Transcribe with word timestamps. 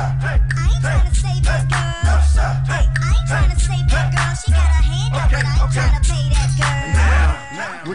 I 0.00 0.67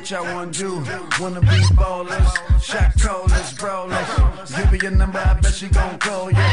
What 0.04 0.12
y'all 0.12 0.36
wanna 0.36 0.52
do? 0.52 0.84
Wanna 1.18 1.40
be 1.40 1.64
ballers, 1.80 2.62
shot 2.62 2.92
callers, 3.00 3.54
brawlers. 3.54 4.52
Give 4.54 4.66
her 4.66 4.76
your 4.76 4.92
number, 4.92 5.18
I 5.18 5.34
bet 5.36 5.54
she 5.54 5.70
gon' 5.70 5.98
call 5.98 6.30
you. 6.30 6.44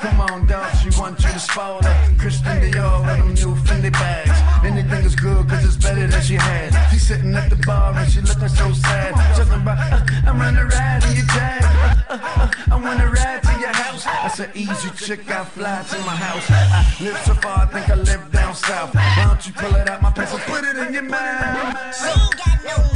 Come 0.00 0.20
on, 0.22 0.44
dog, 0.48 0.74
she 0.78 0.90
want 0.98 1.22
you 1.22 1.30
to 1.30 1.38
spoil 1.38 1.80
her. 1.84 2.14
Christian 2.18 2.58
Dior 2.60 3.06
with 3.06 3.18
them 3.18 3.34
new 3.34 3.54
Fendi 3.62 3.92
bags. 3.92 4.66
Anything 4.66 5.04
is 5.04 5.14
good, 5.14 5.48
cause 5.48 5.64
it's 5.64 5.76
better 5.76 6.04
than 6.08 6.20
she 6.20 6.34
had. 6.34 6.74
She 6.90 6.98
sitting 6.98 7.32
at 7.36 7.48
the 7.48 7.54
bar 7.64 7.94
and 7.94 8.10
she 8.10 8.22
looking 8.22 8.48
so 8.48 8.72
sad. 8.72 9.14
Talking 9.36 9.62
about, 9.62 9.78
uh, 9.78 10.04
I'm 10.26 10.40
running 10.40 10.66
ride 10.66 11.04
in 11.04 11.14
your 11.14 11.26
jag. 11.26 11.62
Uh, 11.62 11.94
uh, 12.08 12.18
uh, 12.18 12.50
I 12.72 12.74
wanna 12.74 13.08
ride 13.08 13.40
to 13.40 13.60
your 13.60 13.72
house. 13.72 14.02
That's 14.04 14.40
an 14.40 14.50
easy 14.56 14.90
chick, 14.96 15.30
I 15.30 15.44
fly 15.44 15.84
to 15.90 15.98
my 16.00 16.16
house. 16.16 16.50
I 16.50 17.04
live 17.04 17.18
so 17.18 17.34
far, 17.34 17.58
I 17.58 17.66
think 17.66 17.88
I 17.88 17.94
live 17.94 18.32
down 18.32 18.52
south. 18.56 18.92
Why 18.96 19.26
don't 19.28 19.46
you 19.46 19.52
pull 19.52 19.76
it 19.76 19.88
out 19.88 20.02
my 20.02 20.10
pants 20.10 20.34
and 20.34 20.42
put 20.42 20.64
it 20.64 20.76
in 20.76 20.92
your 20.92 21.02
mouth? 21.04 21.94
She 21.94 22.08
ain't 22.08 22.36
got 22.36 22.64
no 22.64 22.95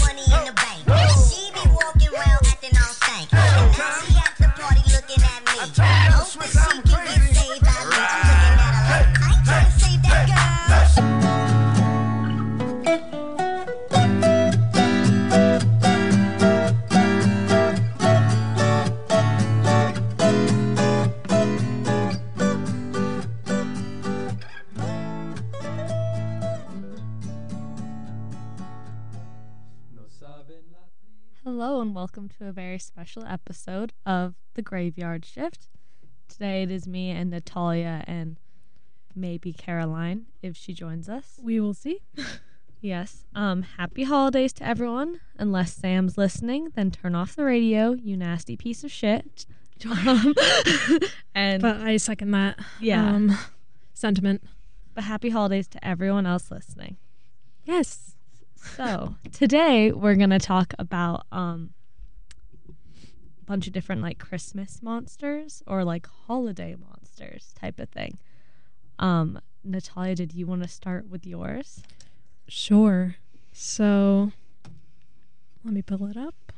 save 6.46 6.84
that 6.84 7.04
girl. 7.06 7.90
Hello 31.44 31.80
and 31.80 31.94
welcome 31.94 32.28
to 32.28 32.46
a 32.46 32.52
very 32.52 32.78
special 32.78 33.24
episode 33.26 33.92
of 34.06 34.34
The 34.54 34.62
Graveyard 34.62 35.24
Shift. 35.24 35.68
Today 36.30 36.62
it 36.62 36.70
is 36.70 36.86
me 36.86 37.10
and 37.10 37.30
Natalia 37.30 38.04
and 38.06 38.36
maybe 39.14 39.52
Caroline 39.52 40.26
if 40.42 40.56
she 40.56 40.72
joins 40.72 41.08
us. 41.08 41.38
We 41.42 41.60
will 41.60 41.74
see. 41.74 42.00
Yes. 42.82 43.26
Um 43.34 43.60
happy 43.60 44.04
holidays 44.04 44.54
to 44.54 44.64
everyone. 44.66 45.20
Unless 45.38 45.74
Sam's 45.74 46.16
listening, 46.16 46.68
then 46.76 46.90
turn 46.90 47.14
off 47.14 47.36
the 47.36 47.44
radio, 47.44 47.92
you 47.92 48.16
nasty 48.16 48.56
piece 48.56 48.82
of 48.84 48.90
shit. 48.90 49.44
Um, 50.06 50.34
and 51.34 51.60
But 51.62 51.76
I 51.82 51.98
second 51.98 52.30
that 52.30 52.58
yeah. 52.80 53.06
um, 53.14 53.36
sentiment. 53.92 54.42
but 54.94 55.04
happy 55.04 55.28
holidays 55.28 55.68
to 55.68 55.86
everyone 55.86 56.24
else 56.26 56.50
listening. 56.50 56.96
Yes. 57.64 58.14
So 58.76 59.14
today 59.32 59.92
we're 59.92 60.16
gonna 60.16 60.38
talk 60.38 60.72
about 60.78 61.26
um 61.32 61.74
bunch 63.50 63.66
of 63.66 63.72
different 63.72 64.00
like 64.00 64.16
Christmas 64.16 64.80
monsters 64.80 65.60
or 65.66 65.82
like 65.82 66.06
holiday 66.28 66.76
monsters 66.76 67.52
type 67.60 67.80
of 67.80 67.88
thing. 67.88 68.16
Um, 69.00 69.40
Natalia, 69.64 70.14
did 70.14 70.32
you 70.32 70.46
want 70.46 70.62
to 70.62 70.68
start 70.68 71.08
with 71.08 71.26
yours? 71.26 71.82
Sure. 72.46 73.16
So 73.52 74.30
let 75.64 75.74
me 75.74 75.82
pull 75.82 76.06
it 76.06 76.16
up. 76.16 76.52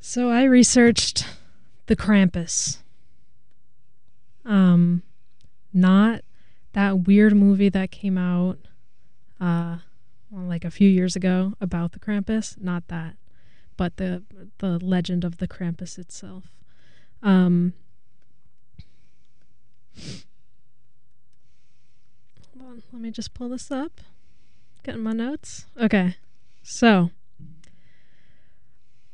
So 0.00 0.30
I 0.30 0.44
researched 0.44 1.26
the 1.84 1.94
Krampus. 1.94 2.78
Um 4.46 5.02
not 5.74 6.22
that 6.72 7.00
weird 7.00 7.36
movie 7.36 7.68
that 7.68 7.90
came 7.90 8.16
out 8.16 8.60
uh 9.38 9.76
well, 10.30 10.46
like 10.46 10.64
a 10.64 10.70
few 10.70 10.88
years 10.88 11.16
ago 11.16 11.52
about 11.60 11.92
the 11.92 11.98
Krampus, 11.98 12.58
not 12.58 12.88
that, 12.88 13.16
but 13.80 13.96
the 13.96 14.22
the 14.58 14.78
legend 14.78 15.24
of 15.24 15.38
the 15.38 15.48
Krampus 15.48 15.98
itself. 15.98 16.52
Um 17.22 17.72
Hold 22.58 22.68
on, 22.68 22.82
let 22.92 23.00
me 23.00 23.10
just 23.10 23.32
pull 23.32 23.48
this 23.48 23.70
up. 23.70 24.02
Getting 24.82 25.02
my 25.02 25.12
notes. 25.12 25.64
Okay. 25.80 26.16
So, 26.62 27.10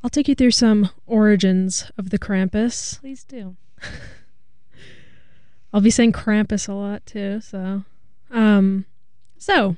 I'll 0.02 0.10
take 0.10 0.26
you 0.26 0.34
through 0.34 0.50
some 0.50 0.90
origins 1.06 1.88
of 1.96 2.10
the 2.10 2.18
Krampus. 2.18 2.98
Please 2.98 3.22
do. 3.22 3.54
I'll 5.72 5.80
be 5.80 5.90
saying 5.90 6.10
Krampus 6.10 6.68
a 6.68 6.72
lot 6.72 7.06
too, 7.06 7.40
so 7.40 7.84
um 8.32 8.84
so 9.38 9.76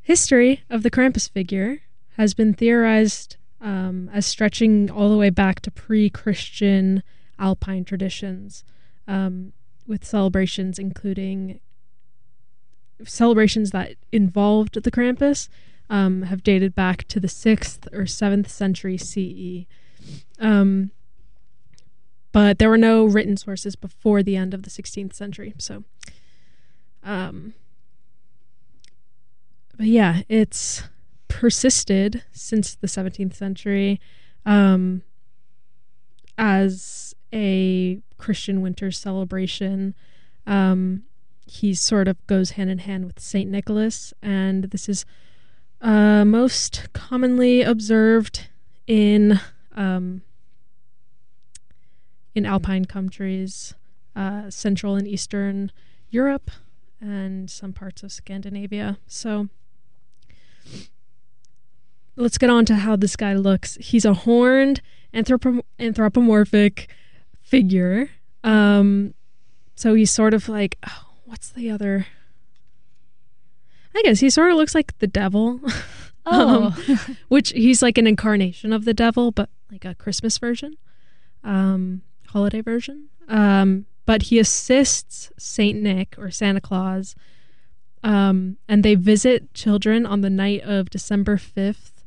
history 0.00 0.62
of 0.70 0.82
the 0.82 0.90
Krampus 0.90 1.30
figure 1.30 1.82
has 2.16 2.32
been 2.32 2.54
theorized 2.54 3.36
um, 3.60 4.10
as 4.12 4.26
stretching 4.26 4.90
all 4.90 5.10
the 5.10 5.16
way 5.16 5.30
back 5.30 5.60
to 5.60 5.70
pre-Christian 5.70 7.02
Alpine 7.38 7.84
traditions, 7.84 8.64
um, 9.08 9.52
with 9.86 10.04
celebrations 10.04 10.78
including 10.78 11.60
celebrations 13.04 13.70
that 13.70 13.94
involved 14.12 14.82
the 14.82 14.90
Krampus 14.90 15.48
um, 15.88 16.22
have 16.22 16.42
dated 16.42 16.74
back 16.74 17.06
to 17.08 17.18
the 17.18 17.28
sixth 17.28 17.88
or 17.92 18.06
seventh 18.06 18.48
century 18.48 18.96
CE. 18.96 19.66
Um, 20.38 20.92
but 22.32 22.58
there 22.58 22.68
were 22.68 22.78
no 22.78 23.04
written 23.04 23.36
sources 23.36 23.74
before 23.74 24.22
the 24.22 24.36
end 24.36 24.54
of 24.54 24.62
the 24.62 24.70
16th 24.70 25.14
century. 25.14 25.52
So, 25.58 25.82
um, 27.02 27.54
but 29.76 29.86
yeah, 29.86 30.22
it's 30.28 30.84
persisted 31.30 32.22
since 32.32 32.74
the 32.74 32.86
17th 32.86 33.34
century 33.34 33.98
um, 34.44 35.00
as 36.36 37.14
a 37.32 38.00
Christian 38.18 38.60
winter 38.60 38.90
celebration. 38.90 39.94
Um, 40.46 41.04
he 41.46 41.72
sort 41.72 42.08
of 42.08 42.24
goes 42.26 42.50
hand 42.52 42.68
in 42.68 42.78
hand 42.78 43.06
with 43.06 43.18
Saint 43.18 43.50
Nicholas, 43.50 44.12
and 44.20 44.64
this 44.64 44.88
is 44.88 45.06
uh, 45.80 46.24
most 46.24 46.92
commonly 46.92 47.62
observed 47.62 48.48
in 48.86 49.40
um, 49.74 50.22
in 52.34 52.44
alpine 52.44 52.84
countries, 52.84 53.74
uh, 54.14 54.50
Central 54.50 54.94
and 54.94 55.08
Eastern 55.08 55.72
Europe, 56.10 56.50
and 57.00 57.50
some 57.50 57.72
parts 57.72 58.02
of 58.02 58.12
Scandinavia. 58.12 58.98
So 59.06 59.48
let's 62.16 62.38
get 62.38 62.50
on 62.50 62.64
to 62.66 62.76
how 62.76 62.96
this 62.96 63.16
guy 63.16 63.34
looks. 63.34 63.76
He's 63.80 64.04
a 64.04 64.14
horned 64.14 64.80
anthropo- 65.14 65.62
anthropomorphic 65.78 66.88
figure. 67.42 68.10
Um, 68.44 69.14
so 69.74 69.94
he's 69.94 70.10
sort 70.10 70.34
of 70.34 70.48
like, 70.48 70.76
oh, 70.86 71.06
what's 71.24 71.48
the 71.50 71.70
other? 71.70 72.06
I 73.94 74.02
guess 74.02 74.20
he 74.20 74.30
sort 74.30 74.50
of 74.50 74.56
looks 74.56 74.74
like 74.74 74.96
the 74.98 75.06
devil. 75.06 75.60
Oh, 76.26 76.76
Um, 76.86 77.16
which 77.28 77.48
he's 77.50 77.80
like 77.80 77.96
an 77.96 78.06
incarnation 78.06 78.74
of 78.74 78.84
the 78.84 78.92
devil, 78.92 79.30
but 79.32 79.48
like 79.72 79.86
a 79.86 79.94
Christmas 79.94 80.36
version, 80.36 80.76
um, 81.42 82.02
holiday 82.28 82.60
version. 82.60 83.08
Um, 83.26 83.86
but 84.04 84.24
he 84.24 84.38
assists 84.38 85.32
Saint 85.38 85.80
Nick 85.80 86.14
or 86.18 86.30
Santa 86.30 86.60
Claus, 86.60 87.16
um, 88.04 88.58
and 88.68 88.84
they 88.84 88.96
visit 88.96 89.52
children 89.54 90.04
on 90.04 90.20
the 90.20 90.28
night 90.30 90.60
of 90.60 90.90
December 90.90 91.38
fifth, 91.38 91.99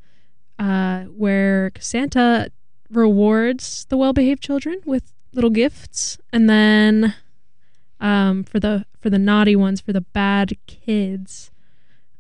uh, 0.59 1.03
where 1.03 1.71
Santa 1.79 2.51
rewards 2.89 3.85
the 3.89 3.97
well-behaved 3.97 4.41
children 4.41 4.81
with 4.85 5.13
little 5.33 5.49
gifts, 5.49 6.17
and 6.31 6.49
then 6.49 7.15
um, 7.99 8.43
for 8.43 8.59
the 8.59 8.85
for 8.99 9.09
the 9.09 9.19
naughty 9.19 9.55
ones, 9.55 9.81
for 9.81 9.93
the 9.93 10.01
bad 10.01 10.53
kids, 10.67 11.51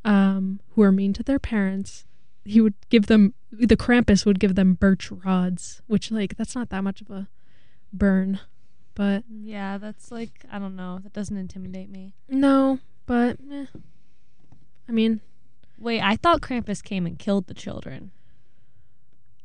um, 0.03 0.59
who 0.71 0.81
are 0.81 0.91
mean 0.91 1.13
to 1.13 1.23
their 1.23 1.39
parents, 1.39 2.05
he 2.43 2.59
would 2.59 2.75
give 2.89 3.07
them 3.07 3.33
the 3.51 3.77
Krampus 3.77 4.25
would 4.25 4.39
give 4.39 4.55
them 4.55 4.73
birch 4.73 5.11
rods, 5.11 5.81
which 5.87 6.11
like 6.11 6.35
that's 6.37 6.55
not 6.55 6.69
that 6.69 6.83
much 6.83 7.01
of 7.01 7.09
a 7.09 7.27
burn, 7.91 8.39
but 8.95 9.23
yeah, 9.29 9.77
that's 9.77 10.11
like 10.11 10.45
I 10.51 10.59
don't 10.59 10.75
know. 10.75 10.99
That 11.03 11.13
doesn't 11.13 11.37
intimidate 11.37 11.89
me. 11.89 12.13
no, 12.27 12.79
but 13.05 13.37
eh. 13.51 13.65
I 14.89 14.91
mean, 14.91 15.21
Wait, 15.83 16.01
I 16.01 16.15
thought 16.15 16.41
Krampus 16.41 16.81
came 16.83 17.05
and 17.05 17.19
killed 17.19 17.47
the 17.47 17.53
children, 17.53 18.11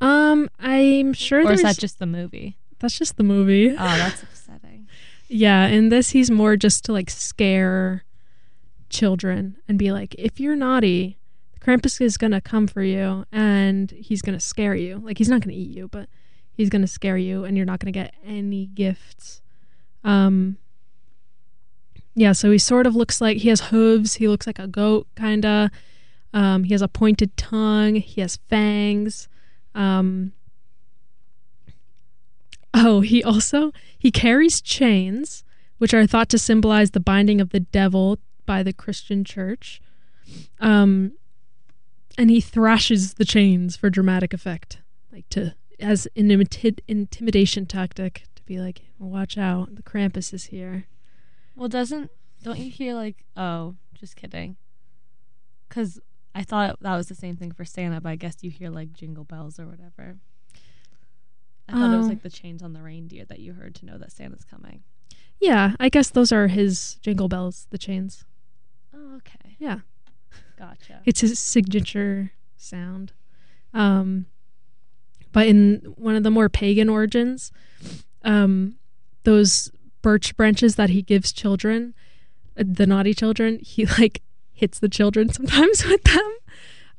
um, 0.00 0.48
I'm 0.58 1.12
sure 1.12 1.40
or 1.40 1.46
there's 1.46 1.60
is 1.60 1.62
that 1.64 1.78
just 1.78 1.98
the 1.98 2.06
movie? 2.06 2.56
that's 2.80 2.96
just 2.96 3.16
the 3.16 3.24
movie. 3.24 3.70
Oh, 3.70 3.74
that's 3.74 4.22
upsetting. 4.22 4.86
Yeah, 5.28 5.66
in 5.66 5.88
this 5.88 6.10
he's 6.10 6.30
more 6.30 6.56
just 6.56 6.84
to 6.84 6.92
like 6.92 7.10
scare 7.10 8.04
children 8.88 9.56
and 9.66 9.78
be 9.78 9.92
like, 9.92 10.14
if 10.16 10.38
you're 10.38 10.56
naughty, 10.56 11.18
Krampus 11.60 12.00
is 12.00 12.16
gonna 12.16 12.40
come 12.40 12.66
for 12.66 12.82
you 12.82 13.24
and 13.32 13.90
he's 13.90 14.22
gonna 14.22 14.40
scare 14.40 14.74
you. 14.74 14.98
Like 14.98 15.18
he's 15.18 15.28
not 15.28 15.40
gonna 15.40 15.56
eat 15.56 15.76
you, 15.76 15.88
but 15.88 16.08
he's 16.58 16.68
going 16.68 16.82
to 16.82 16.88
scare 16.88 17.16
you 17.16 17.44
and 17.44 17.56
you're 17.56 17.64
not 17.64 17.78
going 17.78 17.90
to 17.90 17.98
get 17.98 18.12
any 18.26 18.66
gifts. 18.66 19.40
Um 20.04 20.58
yeah, 22.14 22.32
so 22.32 22.50
he 22.50 22.58
sort 22.58 22.86
of 22.86 22.96
looks 22.96 23.20
like 23.20 23.38
he 23.38 23.48
has 23.48 23.60
hooves, 23.60 24.14
he 24.14 24.26
looks 24.26 24.46
like 24.46 24.58
a 24.58 24.66
goat 24.66 25.06
kind 25.14 25.46
of. 25.46 25.70
Um 26.34 26.64
he 26.64 26.74
has 26.74 26.82
a 26.82 26.88
pointed 26.88 27.34
tongue, 27.36 27.94
he 27.94 28.20
has 28.20 28.36
fangs. 28.50 29.28
Um 29.74 30.32
Oh, 32.74 33.00
he 33.00 33.24
also 33.24 33.72
he 33.98 34.10
carries 34.10 34.60
chains 34.60 35.44
which 35.78 35.94
are 35.94 36.06
thought 36.06 36.28
to 36.28 36.38
symbolize 36.38 36.90
the 36.90 37.00
binding 37.00 37.40
of 37.40 37.50
the 37.50 37.60
devil 37.60 38.18
by 38.46 38.62
the 38.62 38.72
Christian 38.72 39.24
church. 39.24 39.80
Um, 40.60 41.12
and 42.18 42.30
he 42.30 42.40
thrashes 42.40 43.14
the 43.14 43.24
chains 43.24 43.76
for 43.76 43.88
dramatic 43.88 44.34
effect, 44.34 44.78
like 45.12 45.28
to 45.30 45.54
as 45.80 46.08
an 46.16 46.28
imiti- 46.28 46.80
intimidation 46.88 47.64
tactic 47.64 48.24
to 48.34 48.42
be 48.42 48.58
like, 48.58 48.82
"Watch 48.98 49.38
out, 49.38 49.76
the 49.76 49.82
Krampus 49.82 50.34
is 50.34 50.46
here." 50.46 50.86
Well, 51.54 51.68
doesn't 51.68 52.10
don't 52.42 52.58
you 52.58 52.70
hear 52.70 52.94
like 52.94 53.24
oh, 53.36 53.76
just 53.94 54.16
kidding? 54.16 54.56
Because 55.68 56.00
I 56.38 56.44
thought 56.44 56.76
that 56.82 56.96
was 56.96 57.08
the 57.08 57.16
same 57.16 57.36
thing 57.36 57.50
for 57.50 57.64
Santa, 57.64 58.00
but 58.00 58.10
I 58.10 58.14
guess 58.16 58.36
you 58.42 58.50
hear 58.50 58.70
like 58.70 58.92
jingle 58.92 59.24
bells 59.24 59.58
or 59.58 59.66
whatever. 59.66 60.16
I 61.68 61.72
thought 61.72 61.92
it 61.92 61.96
was 61.96 62.06
like 62.08 62.22
the 62.22 62.30
chains 62.30 62.62
on 62.62 62.72
the 62.74 62.80
reindeer 62.80 63.24
that 63.24 63.40
you 63.40 63.54
heard 63.54 63.74
to 63.76 63.84
know 63.86 63.98
that 63.98 64.12
Santa's 64.12 64.44
coming. 64.44 64.84
Yeah, 65.40 65.72
I 65.80 65.88
guess 65.88 66.10
those 66.10 66.30
are 66.30 66.46
his 66.46 66.94
jingle 67.02 67.28
bells, 67.28 67.66
the 67.70 67.76
chains. 67.76 68.24
Oh, 68.94 69.16
okay, 69.16 69.56
Yeah, 69.58 69.80
gotcha. 70.56 71.00
it's 71.04 71.20
his 71.20 71.38
signature 71.40 72.30
sound. 72.56 73.12
Um, 73.74 74.26
but 75.32 75.46
in 75.48 75.82
one 75.96 76.14
of 76.14 76.22
the 76.22 76.30
more 76.30 76.48
pagan 76.48 76.88
origins, 76.88 77.50
um, 78.22 78.76
those 79.24 79.70
birch 80.02 80.36
branches 80.36 80.76
that 80.76 80.90
he 80.90 81.02
gives 81.02 81.32
children, 81.32 81.94
uh, 82.56 82.62
the 82.64 82.86
naughty 82.86 83.12
children, 83.12 83.58
he 83.60 83.86
like 83.98 84.22
hits 84.58 84.78
the 84.78 84.88
children 84.88 85.28
sometimes 85.32 85.84
with 85.84 86.02
them. 86.02 86.32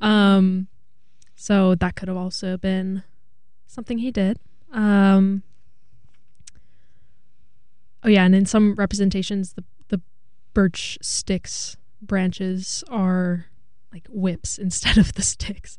Um, 0.01 0.67
so 1.35 1.75
that 1.75 1.95
could 1.95 2.07
have 2.07 2.17
also 2.17 2.57
been 2.57 3.03
something 3.67 3.97
he 4.00 4.11
did. 4.11 4.39
Um, 4.71 5.44
oh 8.03 8.09
yeah, 8.09 8.23
and 8.23 8.33
in 8.33 8.45
some 8.45 8.75
representations, 8.75 9.53
the 9.53 9.63
the 9.89 10.01
birch 10.53 10.97
sticks 11.01 11.77
branches 12.01 12.83
are 12.89 13.47
like 13.91 14.07
whips 14.09 14.57
instead 14.65 14.97
of 14.97 15.13
the 15.13 15.21
sticks 15.21 15.77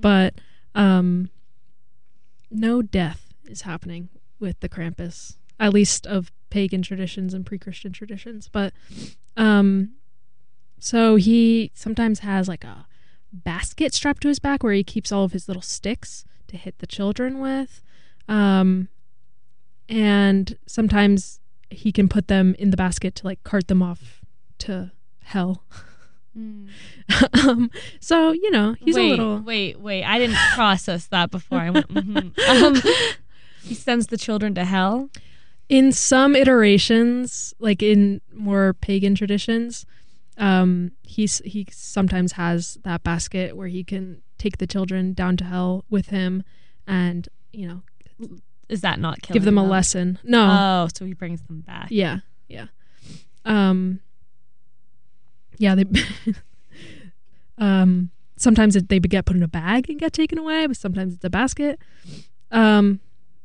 but 0.00 0.34
um 0.74 1.30
no 2.50 2.82
death 2.82 3.34
is 3.46 3.62
happening 3.62 4.08
with 4.38 4.60
the 4.60 4.68
Krampus 4.68 5.36
at 5.58 5.72
least 5.72 6.06
of 6.06 6.30
pagan 6.50 6.82
traditions 6.82 7.34
and 7.34 7.44
pre-Christian 7.44 7.92
traditions 7.92 8.48
but 8.48 8.72
um 9.36 9.90
so 10.78 11.16
he 11.16 11.70
sometimes 11.74 12.20
has 12.20 12.48
like 12.48 12.64
a 12.64 12.86
basket 13.32 13.92
strapped 13.94 14.22
to 14.22 14.28
his 14.28 14.38
back 14.38 14.62
where 14.62 14.72
he 14.72 14.82
keeps 14.84 15.12
all 15.12 15.24
of 15.24 15.32
his 15.32 15.48
little 15.48 15.62
sticks 15.62 16.24
to 16.46 16.56
hit 16.56 16.78
the 16.78 16.86
children 16.86 17.38
with 17.40 17.82
um 18.28 18.88
and 19.88 20.56
sometimes 20.66 21.40
he 21.70 21.92
can 21.92 22.08
put 22.08 22.28
them 22.28 22.54
in 22.58 22.70
the 22.70 22.76
basket 22.76 23.14
to 23.14 23.26
like 23.26 23.42
cart 23.44 23.68
them 23.68 23.82
off 23.82 24.22
to 24.58 24.90
hell 25.24 25.62
Mm. 26.36 26.68
um, 27.48 27.70
so 28.00 28.30
you 28.32 28.50
know 28.50 28.76
he's 28.78 28.94
wait, 28.94 29.06
a 29.06 29.10
little 29.10 29.38
Wait, 29.40 29.80
wait. 29.80 30.04
I 30.04 30.18
didn't 30.18 30.36
process 30.54 31.06
that 31.06 31.30
before. 31.32 31.58
I 31.58 31.70
went. 31.70 31.88
mhm. 31.88 32.38
um, 32.48 32.92
he 33.64 33.74
sends 33.74 34.06
the 34.08 34.16
children 34.18 34.54
to 34.54 34.64
hell. 34.64 35.10
in 35.68 35.90
some 35.90 36.36
iterations 36.36 37.54
like 37.58 37.82
in 37.82 38.20
more 38.32 38.74
pagan 38.74 39.14
traditions 39.16 39.84
um 40.38 40.92
he's 41.02 41.38
he 41.44 41.66
sometimes 41.70 42.32
has 42.32 42.78
that 42.84 43.02
basket 43.02 43.56
where 43.56 43.68
he 43.68 43.82
can 43.84 44.22
take 44.38 44.58
the 44.58 44.66
children 44.66 45.12
down 45.12 45.36
to 45.36 45.44
hell 45.44 45.84
with 45.90 46.08
him 46.08 46.42
and 46.86 47.28
you 47.52 47.66
know 47.66 47.82
Is 48.68 48.80
that 48.82 49.00
not 49.00 49.20
killing 49.20 49.34
give 49.38 49.44
them 49.44 49.58
a 49.58 49.64
lesson. 49.64 50.18
No. 50.22 50.46
Oh, 50.84 50.88
so 50.94 51.04
he 51.04 51.12
brings 51.12 51.42
them 51.42 51.60
back. 51.62 51.88
yeah 51.90 52.18
yeah. 52.48 52.66
Um 53.44 54.00
yeah 55.58 55.74
they 55.74 55.84
um 57.58 58.10
sometimes 58.36 58.76
it, 58.76 58.88
they 58.88 59.00
get 59.00 59.26
put 59.26 59.36
in 59.36 59.42
a 59.42 59.48
bag 59.48 59.90
and 59.90 59.98
get 59.98 60.12
taken 60.12 60.38
away 60.38 60.66
but 60.66 60.76
sometimes 60.76 61.14
it's 61.14 61.24
a 61.24 61.30
basket. 61.30 61.80
Um 62.50 63.00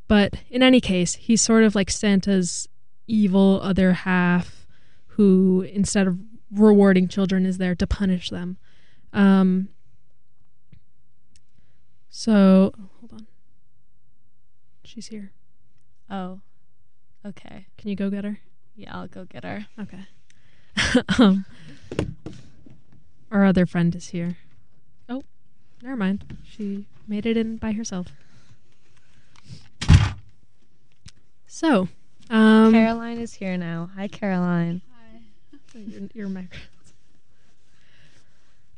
but 0.07 0.35
in 0.49 0.61
any 0.61 0.79
case 0.79 1.15
he's 1.15 1.41
sort 1.41 1.63
of 1.63 1.73
like 1.75 1.89
santa's 1.89 2.67
evil 3.07 3.59
other 3.63 3.93
half 3.93 4.67
who 5.07 5.61
instead 5.73 6.07
of 6.07 6.17
rewarding 6.53 7.07
children 7.07 7.45
is 7.45 7.57
there 7.57 7.75
to 7.75 7.87
punish 7.87 8.29
them 8.29 8.57
um 9.13 9.69
so 12.09 12.71
hold 12.99 13.13
on 13.13 13.27
she's 14.83 15.07
here 15.07 15.31
Oh, 16.09 16.41
okay. 17.25 17.65
can 17.77 17.89
you 17.89 17.95
go 17.95 18.09
get 18.11 18.23
her 18.23 18.39
Yeah, 18.75 18.95
I'll 18.95 19.07
go 19.07 19.25
get 19.25 19.43
her. 19.43 19.65
Okay. 19.79 20.05
um, 21.19 21.45
our 23.31 23.45
other 23.45 23.65
friend 23.65 23.95
is 23.95 24.09
here. 24.09 24.37
Oh, 25.09 25.23
never 25.81 25.95
mind. 25.95 26.37
She 26.43 26.85
made 27.07 27.25
it 27.25 27.35
in 27.37 27.57
by 27.57 27.71
herself. 27.71 28.07
So, 31.47 31.87
um, 32.29 32.71
Caroline 32.73 33.19
is 33.19 33.35
here 33.35 33.57
now. 33.57 33.89
Hi, 33.95 34.07
Caroline. 34.07 34.81
Your, 35.73 36.27
your. 36.27 36.43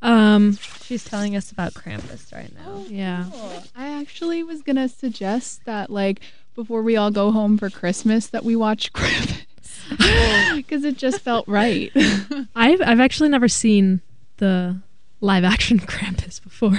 Um, 0.01 0.57
She's 0.83 1.03
telling 1.03 1.35
us 1.35 1.51
about 1.51 1.73
Krampus 1.73 2.33
right 2.33 2.53
now. 2.53 2.85
yeah. 2.87 3.25
I 3.75 3.99
actually 3.99 4.43
was 4.43 4.61
gonna 4.61 4.87
suggest 4.87 5.65
that, 5.65 5.89
like, 5.89 6.19
before 6.53 6.81
we 6.81 6.95
all 6.95 7.11
go 7.11 7.31
home 7.31 7.57
for 7.57 7.69
Christmas, 7.69 8.27
that 8.27 8.45
we 8.45 8.55
watch 8.55 8.93
Krampus 8.93 9.45
because 10.55 10.83
it 10.83 10.97
just 10.97 11.21
felt 11.21 11.47
right. 11.47 11.91
I've 12.55 12.81
I've 12.81 12.99
actually 12.99 13.29
never 13.29 13.47
seen 13.47 14.01
the 14.37 14.79
live 15.21 15.43
action 15.43 15.79
Krampus 15.79 16.41
before 16.41 16.77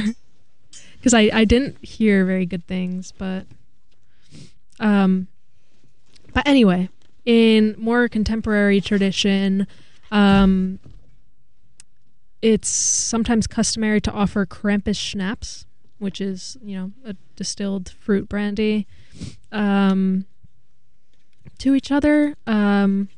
because 0.94 1.14
I 1.14 1.30
I 1.32 1.44
didn't 1.44 1.84
hear 1.84 2.24
very 2.24 2.46
good 2.46 2.66
things, 2.66 3.12
but 3.16 3.46
um, 4.80 5.28
but 6.32 6.46
anyway, 6.46 6.88
in 7.24 7.74
more 7.78 8.08
contemporary 8.08 8.80
tradition, 8.80 9.66
um, 10.10 10.78
it's 12.42 12.68
sometimes 12.68 13.46
customary 13.46 14.00
to 14.02 14.12
offer 14.12 14.46
Krampus 14.46 14.96
schnapps, 14.98 15.66
which 15.98 16.20
is 16.20 16.56
you 16.62 16.76
know 16.76 16.92
a 17.04 17.16
distilled 17.34 17.90
fruit 17.90 18.28
brandy, 18.28 18.86
um, 19.52 20.26
to 21.58 21.74
each 21.74 21.90
other. 21.90 22.36
Um, 22.46 23.08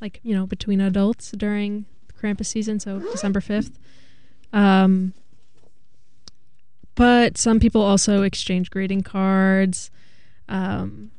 like 0.00 0.20
you 0.22 0.34
know 0.34 0.46
between 0.46 0.80
adults 0.80 1.30
during 1.32 1.86
Krampus 2.20 2.46
season, 2.46 2.78
so 2.80 3.00
December 3.00 3.40
fifth. 3.40 3.78
Um, 4.52 5.14
but 6.94 7.36
some 7.36 7.58
people 7.58 7.82
also 7.82 8.22
exchange 8.22 8.70
greeting 8.70 9.02
cards, 9.02 9.90
um, 10.48 11.10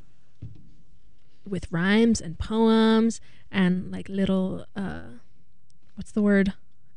with 1.45 1.69
rhymes 1.71 2.21
and 2.21 2.39
poems 2.39 3.19
and 3.55 3.89
like 3.89 4.09
little 4.09 4.65
uh, 4.75 5.01
what's 5.95 6.11
the 6.11 6.21
word 6.21 6.53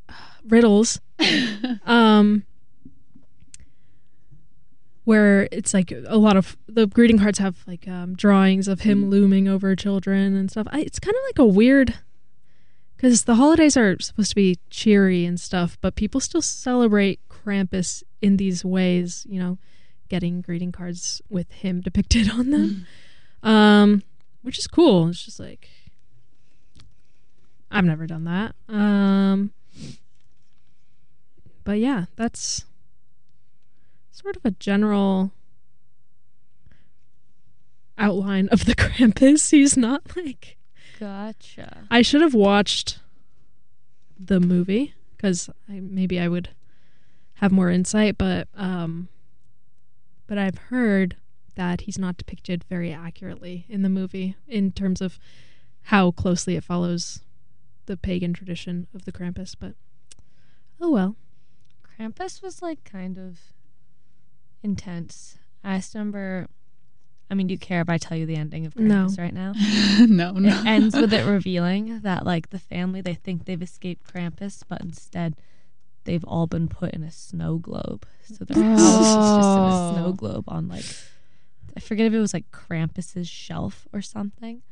riddles. 0.46 1.00
um, 1.86 2.44
where 5.04 5.48
it's 5.50 5.72
like 5.72 5.90
a 5.90 6.18
lot 6.18 6.36
of 6.36 6.58
the 6.66 6.86
greeting 6.86 7.18
cards 7.18 7.38
have 7.38 7.64
like 7.66 7.88
um, 7.88 8.14
drawings 8.14 8.68
of 8.68 8.80
him 8.80 9.08
looming 9.08 9.48
over 9.48 9.74
children 9.74 10.36
and 10.36 10.50
stuff. 10.50 10.66
I, 10.70 10.80
it's 10.80 10.98
kind 10.98 11.16
of 11.16 11.22
like 11.28 11.38
a 11.38 11.46
weird 11.46 11.94
because 12.94 13.24
the 13.24 13.36
holidays 13.36 13.76
are 13.76 13.96
supposed 14.00 14.30
to 14.30 14.34
be 14.34 14.58
cheery 14.68 15.24
and 15.24 15.40
stuff, 15.40 15.78
but 15.80 15.94
people 15.94 16.20
still 16.20 16.42
celebrate 16.42 17.20
Krampus 17.30 18.02
in 18.20 18.36
these 18.36 18.64
ways. 18.64 19.24
You 19.30 19.38
know, 19.38 19.58
getting 20.10 20.42
greeting 20.42 20.72
cards 20.72 21.22
with 21.30 21.50
him 21.52 21.80
depicted 21.80 22.30
on 22.32 22.50
them, 22.50 22.86
um, 23.42 24.02
which 24.42 24.58
is 24.58 24.66
cool. 24.66 25.08
It's 25.08 25.24
just 25.24 25.40
like 25.40 25.70
I've 27.70 27.84
never 27.84 28.06
done 28.06 28.24
that. 28.24 28.54
Um, 28.68 29.52
but 31.64 31.78
yeah, 31.78 32.06
that's 32.16 32.64
sort 34.10 34.36
of 34.36 34.44
a 34.44 34.50
general 34.52 35.32
outline 37.98 38.48
of 38.48 38.64
the 38.64 38.74
Krampus. 38.76 39.50
He's 39.50 39.76
not 39.76 40.16
like 40.16 40.56
Gotcha. 40.98 41.86
I 41.90 42.02
should 42.02 42.22
have 42.22 42.34
watched 42.34 42.98
the 44.18 44.40
movie 44.40 44.94
because 45.16 45.48
I, 45.68 45.80
maybe 45.80 46.18
I 46.18 46.28
would 46.28 46.50
have 47.34 47.52
more 47.52 47.70
insight. 47.70 48.18
But 48.18 48.48
um, 48.56 49.08
but 50.26 50.38
I've 50.38 50.58
heard 50.58 51.16
that 51.54 51.82
he's 51.82 51.98
not 51.98 52.16
depicted 52.16 52.64
very 52.68 52.92
accurately 52.92 53.66
in 53.68 53.82
the 53.82 53.88
movie 53.88 54.36
in 54.46 54.72
terms 54.72 55.00
of 55.00 55.18
how 55.82 56.10
closely 56.12 56.56
it 56.56 56.64
follows 56.64 57.20
the 57.88 57.96
pagan 57.96 58.32
tradition 58.32 58.86
of 58.94 59.04
the 59.04 59.12
Krampus. 59.12 59.56
But 59.58 59.74
oh 60.80 60.90
well. 60.90 61.16
Krampus 61.98 62.40
was 62.42 62.62
like 62.62 62.84
kind 62.84 63.18
of 63.18 63.40
intense. 64.62 65.38
I 65.64 65.76
just 65.78 65.94
remember. 65.94 66.46
I 67.30 67.34
mean, 67.34 67.46
do 67.46 67.52
you 67.52 67.58
care 67.58 67.82
if 67.82 67.90
I 67.90 67.98
tell 67.98 68.16
you 68.16 68.24
the 68.24 68.36
ending 68.36 68.64
of 68.64 68.74
No. 68.76 69.06
Krampus 69.06 69.18
right 69.18 69.34
now? 69.34 69.52
no, 70.06 70.32
no. 70.38 70.48
It 70.60 70.66
ends 70.66 70.96
with 70.96 71.12
it 71.12 71.26
revealing 71.30 72.00
that 72.00 72.24
like 72.24 72.50
the 72.50 72.58
family 72.58 73.00
they 73.00 73.14
think 73.14 73.44
they've 73.44 73.60
escaped 73.60 74.10
Krampus, 74.12 74.62
but 74.66 74.80
instead 74.80 75.34
they've 76.04 76.24
all 76.24 76.46
been 76.46 76.68
put 76.68 76.92
in 76.92 77.02
a 77.02 77.10
snow 77.10 77.58
globe. 77.58 78.06
So 78.24 78.44
their 78.44 78.62
house 78.62 78.80
is 78.80 78.86
just 78.86 79.58
in 79.58 79.64
a 79.64 79.92
snow 79.92 80.04
Oh. 80.08 80.12
globe 80.12 80.44
on 80.48 80.68
like 80.68 80.84
I 81.76 81.80
forget 81.80 82.06
if 82.06 82.12
it 82.14 82.18
was 82.18 82.32
like 82.32 82.50
Krampus's 82.50 83.28
shelf 83.28 83.86
or 83.92 84.00
something, 84.00 84.62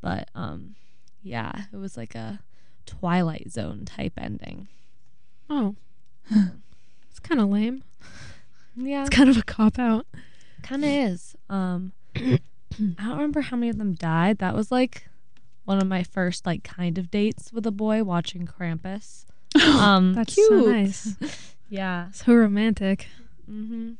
but 0.00 0.28
um, 0.34 0.76
yeah, 1.22 1.64
it 1.72 1.76
was 1.76 1.96
like 1.96 2.14
a 2.14 2.40
Twilight 2.88 3.50
Zone 3.50 3.84
type 3.84 4.14
ending. 4.16 4.68
Oh. 5.50 5.76
it's 6.30 7.18
kind 7.22 7.40
of 7.40 7.48
lame. 7.48 7.82
Yeah, 8.76 9.00
It's 9.02 9.10
kind 9.10 9.28
of 9.28 9.36
a 9.36 9.42
cop 9.42 9.78
out. 9.78 10.06
kind 10.62 10.84
of 10.84 10.90
is. 10.90 11.36
Um, 11.50 11.92
I 12.16 12.38
don't 12.78 13.10
remember 13.10 13.40
how 13.42 13.56
many 13.56 13.68
of 13.70 13.78
them 13.78 13.94
died. 13.94 14.38
That 14.38 14.54
was 14.54 14.70
like 14.72 15.08
one 15.64 15.78
of 15.78 15.86
my 15.88 16.02
first 16.02 16.46
like 16.46 16.62
kind 16.64 16.96
of 16.96 17.10
dates 17.10 17.52
with 17.52 17.66
a 17.66 17.70
boy 17.70 18.02
watching 18.04 18.46
Krampus. 18.46 19.24
Um, 19.60 20.14
That's 20.14 20.34
so 20.34 20.60
nice. 20.60 21.16
yeah. 21.70 22.10
So 22.12 22.34
romantic. 22.34 23.08
hmm 23.46 23.92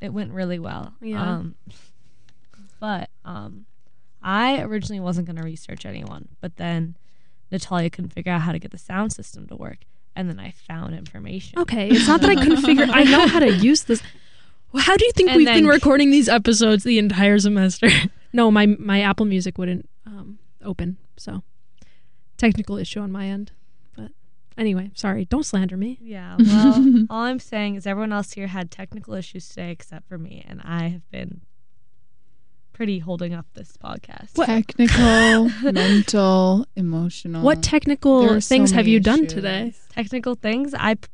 It 0.00 0.12
went 0.12 0.32
really 0.32 0.58
well. 0.58 0.94
Yeah. 1.00 1.22
Um, 1.22 1.54
but 2.80 3.10
um, 3.24 3.66
I 4.22 4.62
originally 4.62 5.00
wasn't 5.00 5.26
going 5.26 5.36
to 5.36 5.42
research 5.42 5.84
anyone, 5.84 6.28
but 6.40 6.56
then 6.56 6.96
Natalia 7.50 7.90
couldn't 7.90 8.10
figure 8.12 8.32
out 8.32 8.42
how 8.42 8.52
to 8.52 8.58
get 8.58 8.70
the 8.70 8.78
sound 8.78 9.12
system 9.12 9.46
to 9.48 9.56
work, 9.56 9.78
and 10.16 10.28
then 10.28 10.38
I 10.38 10.50
found 10.52 10.94
information. 10.94 11.58
Okay, 11.58 11.88
it's 11.88 12.06
not 12.08 12.20
that 12.20 12.30
I 12.30 12.34
couldn't 12.34 12.62
figure. 12.62 12.86
I 12.90 13.04
know 13.04 13.26
how 13.26 13.38
to 13.40 13.50
use 13.52 13.84
this. 13.84 14.02
Well, 14.72 14.82
How 14.82 14.96
do 14.96 15.04
you 15.06 15.12
think 15.12 15.30
And 15.30 15.36
we've 15.38 15.46
then- 15.46 15.62
been 15.62 15.66
recording 15.68 16.10
these 16.10 16.28
episodes 16.28 16.84
the 16.84 16.98
entire 16.98 17.38
semester? 17.38 17.88
no, 18.32 18.50
my 18.50 18.66
my 18.66 19.00
Apple 19.00 19.24
Music 19.26 19.56
wouldn't 19.58 19.88
um, 20.06 20.38
open, 20.62 20.98
so 21.16 21.42
technical 22.36 22.76
issue 22.76 23.00
on 23.00 23.10
my 23.10 23.26
end. 23.26 23.52
But 23.96 24.12
anyway, 24.58 24.90
sorry. 24.94 25.24
Don't 25.24 25.44
slander 25.46 25.76
me. 25.76 25.98
Yeah. 26.02 26.36
Well, 26.38 27.06
all 27.10 27.22
I'm 27.22 27.38
saying 27.38 27.76
is 27.76 27.86
everyone 27.86 28.12
else 28.12 28.32
here 28.32 28.46
had 28.48 28.70
technical 28.70 29.14
issues 29.14 29.48
today 29.48 29.70
except 29.70 30.06
for 30.08 30.18
me, 30.18 30.44
and 30.46 30.60
I 30.64 30.88
have 30.88 31.10
been 31.10 31.40
pretty 32.78 33.00
holding 33.00 33.34
up 33.34 33.44
this 33.54 33.76
podcast. 33.76 34.34
Technical, 34.46 35.50
mental, 35.72 36.64
emotional. 36.76 37.42
What 37.42 37.60
technical 37.60 38.20
There 38.20 38.36
are 38.36 38.40
so 38.40 38.48
things 38.48 38.70
have 38.70 38.84
many 38.84 38.92
you 38.92 39.00
done 39.00 39.18
issues. 39.24 39.32
today? 39.32 39.72
technical 39.90 40.36
things? 40.36 40.74
I 40.74 40.94
p- 40.94 41.08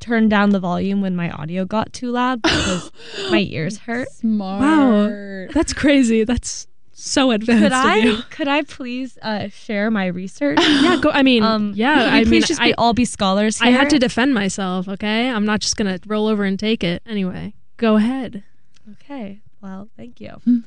turned 0.00 0.30
down 0.30 0.48
the 0.48 0.58
volume 0.60 1.02
when 1.02 1.14
my 1.14 1.30
audio 1.30 1.66
got 1.66 1.92
too 1.92 2.10
loud 2.10 2.40
because 2.40 2.90
my 3.30 3.40
ears 3.50 3.76
hurt. 3.80 4.08
Smart. 4.12 4.62
Wow, 4.62 5.52
That's 5.52 5.74
crazy. 5.74 6.24
That's 6.24 6.66
so 6.94 7.32
advanced. 7.32 7.62
Could 7.64 7.72
of 7.72 7.84
I 7.84 7.96
you. 7.96 8.16
could 8.30 8.48
I 8.48 8.62
please 8.62 9.18
uh, 9.20 9.48
share 9.48 9.90
my 9.90 10.06
research? 10.06 10.58
Yeah, 10.62 10.96
go. 11.02 11.10
I 11.10 11.22
mean, 11.22 11.42
Um, 11.42 11.74
yeah. 11.76 12.08
I 12.14 12.22
please 12.22 12.30
mean, 12.30 12.42
just 12.44 12.60
I, 12.62 12.68
be, 12.68 12.74
all 12.76 12.94
be 12.94 13.04
scholars 13.04 13.58
here. 13.60 13.68
I 13.68 13.72
had 13.72 13.90
to 13.90 13.98
defend 13.98 14.32
myself. 14.32 14.88
Okay, 14.88 15.28
I'm 15.28 15.44
not 15.44 15.60
just 15.60 15.76
gonna 15.76 15.98
roll 16.06 16.28
over 16.28 16.44
and 16.44 16.58
take 16.58 16.82
it. 16.82 17.02
Anyway, 17.04 17.52
go 17.76 17.96
ahead. 17.96 18.42
Okay. 18.90 19.42
Well, 19.64 19.88
thank 19.96 20.20
you. 20.20 20.28
Hmm. 20.44 20.58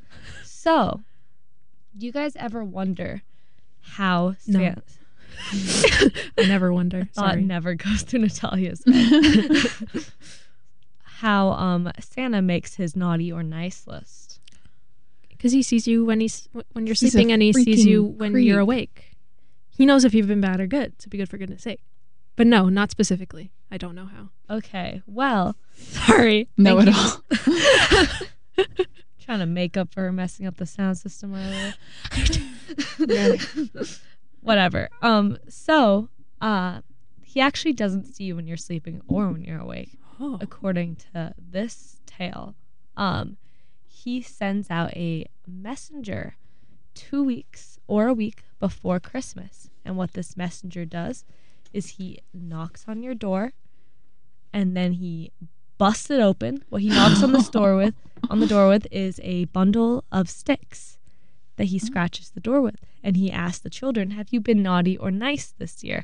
so, 0.43 1.01
do 1.95 2.03
you 2.07 2.11
guys 2.11 2.35
ever 2.35 2.63
wonder 2.63 3.21
how 3.81 4.35
No. 4.47 4.59
Santa 4.59 4.81
I 6.39 6.47
never 6.47 6.73
wonder. 6.73 7.05
thought 7.13 7.33
Sorry. 7.33 7.43
never 7.43 7.75
goes 7.75 8.03
to 8.05 8.17
Natalia's 8.17 8.81
head? 8.87 10.05
how 11.03 11.49
um 11.51 11.91
Santa 11.99 12.41
makes 12.41 12.73
his 12.75 12.95
naughty 12.95 13.31
or 13.31 13.43
nice 13.43 13.85
list? 13.85 14.39
Because 15.29 15.51
he 15.51 15.61
sees 15.61 15.87
you 15.87 16.03
when 16.03 16.19
he's 16.19 16.49
when 16.73 16.87
you're 16.87 16.95
He's 16.95 17.11
sleeping, 17.11 17.31
and 17.31 17.43
he 17.43 17.53
sees 17.53 17.85
you 17.85 18.03
freaking 18.07 18.17
when 18.17 18.37
you're 18.41 18.59
awake. 18.59 19.15
He 19.69 19.85
knows 19.85 20.05
if 20.05 20.15
you've 20.15 20.27
been 20.27 20.41
bad 20.41 20.59
or 20.59 20.65
good. 20.65 20.99
So 20.99 21.07
be 21.07 21.19
good 21.19 21.29
for 21.29 21.37
goodness 21.37 21.61
sake. 21.61 21.81
But 22.35 22.47
no, 22.47 22.67
not 22.67 22.89
specifically. 22.89 23.51
I 23.69 23.77
don't 23.77 23.93
know 23.93 24.07
how. 24.07 24.29
Okay. 24.57 25.03
Well, 25.05 25.55
Sorry. 25.75 26.49
know 26.57 26.79
it 26.79 26.85
Thank 26.85 26.97
all. 26.97 28.27
trying 29.21 29.39
to 29.39 29.45
make 29.45 29.77
up 29.77 29.93
for 29.93 30.11
messing 30.11 30.45
up 30.45 30.57
the 30.57 30.65
sound 30.65 30.97
system 30.97 31.33
earlier. 31.33 31.73
Whatever. 34.41 34.89
Um. 35.01 35.37
So, 35.49 36.09
uh, 36.41 36.81
he 37.23 37.41
actually 37.41 37.73
doesn't 37.73 38.05
see 38.05 38.25
you 38.25 38.35
when 38.35 38.47
you're 38.47 38.57
sleeping 38.57 39.01
or 39.07 39.29
when 39.29 39.43
you're 39.43 39.59
awake. 39.59 39.97
Oh. 40.19 40.39
according 40.41 40.95
to 40.95 41.33
this 41.37 42.01
tale, 42.07 42.55
um, 42.95 43.37
he 43.85 44.21
sends 44.21 44.71
out 44.71 44.91
a 44.95 45.27
messenger 45.45 46.37
two 46.95 47.23
weeks 47.23 47.79
or 47.85 48.07
a 48.07 48.13
week 48.13 48.43
before 48.59 48.99
Christmas. 48.99 49.69
And 49.85 49.95
what 49.95 50.13
this 50.13 50.35
messenger 50.35 50.85
does 50.85 51.23
is 51.71 51.91
he 51.91 52.19
knocks 52.33 52.85
on 52.87 53.03
your 53.03 53.13
door 53.13 53.53
and 54.51 54.75
then 54.75 54.93
he 54.93 55.31
busts 55.77 56.09
it 56.09 56.19
open. 56.19 56.63
What 56.69 56.81
he 56.81 56.89
knocks 56.89 57.23
on 57.23 57.31
the 57.31 57.41
door 57.51 57.75
with 57.75 57.93
on 58.29 58.39
the 58.39 58.47
door 58.47 58.67
with 58.67 58.87
is 58.91 59.19
a 59.23 59.45
bundle 59.45 60.03
of 60.11 60.29
sticks 60.29 60.97
that 61.57 61.65
he 61.65 61.79
scratches 61.79 62.29
the 62.31 62.39
door 62.39 62.61
with. 62.61 62.75
And 63.03 63.15
he 63.17 63.31
asks 63.31 63.59
the 63.59 63.69
children, 63.69 64.11
Have 64.11 64.27
you 64.31 64.39
been 64.39 64.61
naughty 64.63 64.97
or 64.97 65.11
nice 65.11 65.53
this 65.57 65.83
year? 65.83 66.03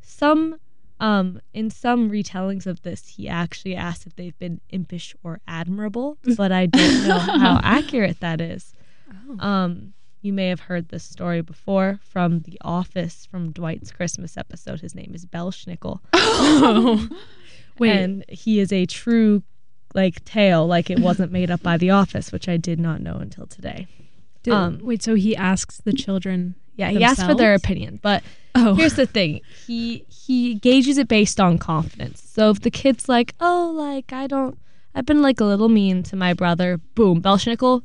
Some 0.00 0.58
um, 1.00 1.40
in 1.54 1.70
some 1.70 2.10
retellings 2.10 2.66
of 2.66 2.82
this, 2.82 3.06
he 3.06 3.28
actually 3.28 3.76
asks 3.76 4.06
if 4.06 4.16
they've 4.16 4.38
been 4.38 4.60
impish 4.70 5.14
or 5.22 5.40
admirable, 5.46 6.18
but 6.36 6.50
I 6.50 6.66
don't 6.66 7.06
know 7.06 7.18
how 7.18 7.60
accurate 7.64 8.18
that 8.20 8.40
is. 8.40 8.74
Oh. 9.28 9.38
Um, 9.46 9.92
you 10.20 10.32
may 10.32 10.48
have 10.48 10.60
heard 10.60 10.88
this 10.88 11.04
story 11.04 11.40
before 11.40 12.00
from 12.02 12.40
The 12.40 12.58
Office, 12.62 13.26
from 13.30 13.52
Dwight's 13.52 13.92
Christmas 13.92 14.36
episode. 14.36 14.80
His 14.80 14.94
name 14.94 15.12
is 15.14 15.24
Belsnickel, 15.24 16.00
Oh. 16.12 17.08
Wait. 17.78 17.90
and 17.96 18.24
he 18.28 18.60
is 18.60 18.72
a 18.72 18.86
true 18.86 19.42
like 19.94 20.24
tale, 20.24 20.66
like 20.66 20.90
it 20.90 20.98
wasn't 21.00 21.32
made 21.32 21.50
up 21.50 21.62
by 21.62 21.76
The 21.76 21.90
Office, 21.90 22.30
which 22.32 22.48
I 22.48 22.56
did 22.56 22.78
not 22.78 23.00
know 23.00 23.16
until 23.16 23.46
today. 23.46 23.86
Did- 24.42 24.52
um, 24.52 24.78
wait. 24.82 25.02
So 25.02 25.14
he 25.14 25.34
asks 25.36 25.78
the 25.78 25.92
children. 25.92 26.54
Yeah, 26.76 26.90
he 26.90 27.02
asks 27.02 27.22
for 27.24 27.34
their 27.34 27.54
opinion, 27.54 27.98
but 28.02 28.22
Oh. 28.54 28.74
here's 28.74 28.94
the 28.94 29.06
thing 29.06 29.40
he 29.66 30.04
he 30.08 30.54
gauges 30.56 30.98
it 30.98 31.06
based 31.06 31.38
on 31.38 31.58
confidence 31.58 32.20
so 32.34 32.50
if 32.50 32.60
the 32.60 32.70
kid's 32.72 33.08
like 33.08 33.34
oh 33.40 33.72
like 33.76 34.12
i 34.12 34.26
don't 34.26 34.58
i've 34.96 35.06
been 35.06 35.22
like 35.22 35.38
a 35.38 35.44
little 35.44 35.68
mean 35.68 36.02
to 36.04 36.16
my 36.16 36.32
brother 36.34 36.78
boom 36.96 37.20
belsnickel 37.22 37.82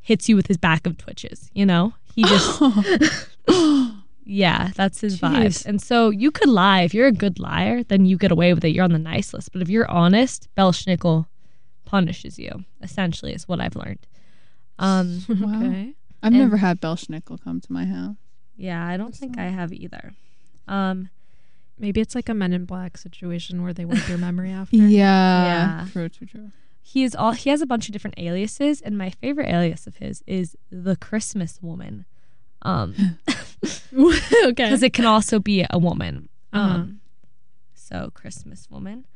hits 0.00 0.28
you 0.28 0.36
with 0.36 0.46
his 0.46 0.56
back 0.58 0.86
of 0.86 0.96
twitches 0.98 1.50
you 1.54 1.66
know 1.66 1.94
he 2.14 2.22
just 2.22 2.60
yeah 4.24 4.70
that's 4.76 5.00
his 5.00 5.18
vibe 5.20 5.66
and 5.66 5.82
so 5.82 6.10
you 6.10 6.30
could 6.30 6.48
lie 6.48 6.82
if 6.82 6.94
you're 6.94 7.08
a 7.08 7.12
good 7.12 7.38
liar 7.38 7.82
then 7.84 8.04
you 8.06 8.16
get 8.16 8.30
away 8.30 8.54
with 8.54 8.64
it 8.64 8.68
you're 8.70 8.84
on 8.84 8.92
the 8.92 8.98
nice 8.98 9.34
list 9.34 9.50
but 9.52 9.60
if 9.62 9.68
you're 9.68 9.90
honest 9.90 10.48
belsnickel 10.56 11.26
punishes 11.84 12.38
you 12.38 12.64
essentially 12.82 13.32
is 13.32 13.48
what 13.48 13.60
i've 13.60 13.74
learned 13.76 14.06
um 14.78 15.24
Wow. 15.28 15.56
okay. 15.66 15.94
I've 16.22 16.32
And- 16.32 16.38
never 16.38 16.56
had 16.58 16.80
Belsnickel 16.80 17.42
come 17.42 17.60
to 17.60 17.72
my 17.72 17.84
house. 17.84 18.16
yeah 18.56 18.86
i 18.86 18.96
don't 18.96 19.14
think 19.14 19.38
i 19.38 19.46
have 19.46 19.72
either 19.72 20.12
um 20.68 21.10
Maybe 21.78 22.00
it's 22.00 22.14
like 22.14 22.28
a 22.28 22.34
Men 22.34 22.52
in 22.52 22.64
Black 22.64 22.96
situation 22.96 23.62
where 23.64 23.72
they 23.72 23.84
wipe 23.84 24.06
your 24.08 24.18
memory 24.18 24.50
after. 24.60 24.76
Yeah. 24.76 24.86
Yeah. 25.80 25.86
True, 25.90 26.08
true, 26.08 26.26
true. 26.28 26.50
he 26.80 27.02
is 27.02 27.16
all 27.16 27.32
he 27.32 27.50
has 27.50 27.60
a 27.60 27.66
bunch 27.66 27.88
of 27.88 27.92
different 27.92 28.16
aliases 28.18 28.80
and 28.82 28.96
my 28.96 29.10
favorite 29.10 29.48
alias 29.48 29.86
of 29.88 29.96
his 29.96 30.22
is 30.26 30.54
the 30.70 30.94
christmas 30.94 31.58
woman 31.60 32.04
um 32.60 32.94
okay. 33.94 34.52
because 34.52 34.82
it 34.82 34.92
can 34.92 35.06
also 35.06 35.38
be 35.38 35.64
a 35.70 35.78
woman. 35.78 36.28
Uh-huh. 36.52 36.74
um 36.74 37.00
so 37.74 38.10
christmas 38.14 38.68
woman. 38.70 39.06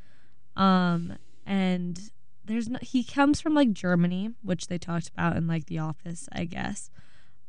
Um 0.57 1.15
and 1.45 2.01
there's 2.45 2.69
no 2.69 2.79
he 2.81 3.03
comes 3.05 3.41
from 3.41 3.55
like 3.55 3.73
germany 3.73 4.31
which 4.43 4.69
they 4.69 4.79
talked 4.79 5.09
about 5.09 5.37
in 5.37 5.47
like 5.47 5.67
the 5.67 5.79
office 5.79 6.29
i 6.33 6.45
guess. 6.45 6.91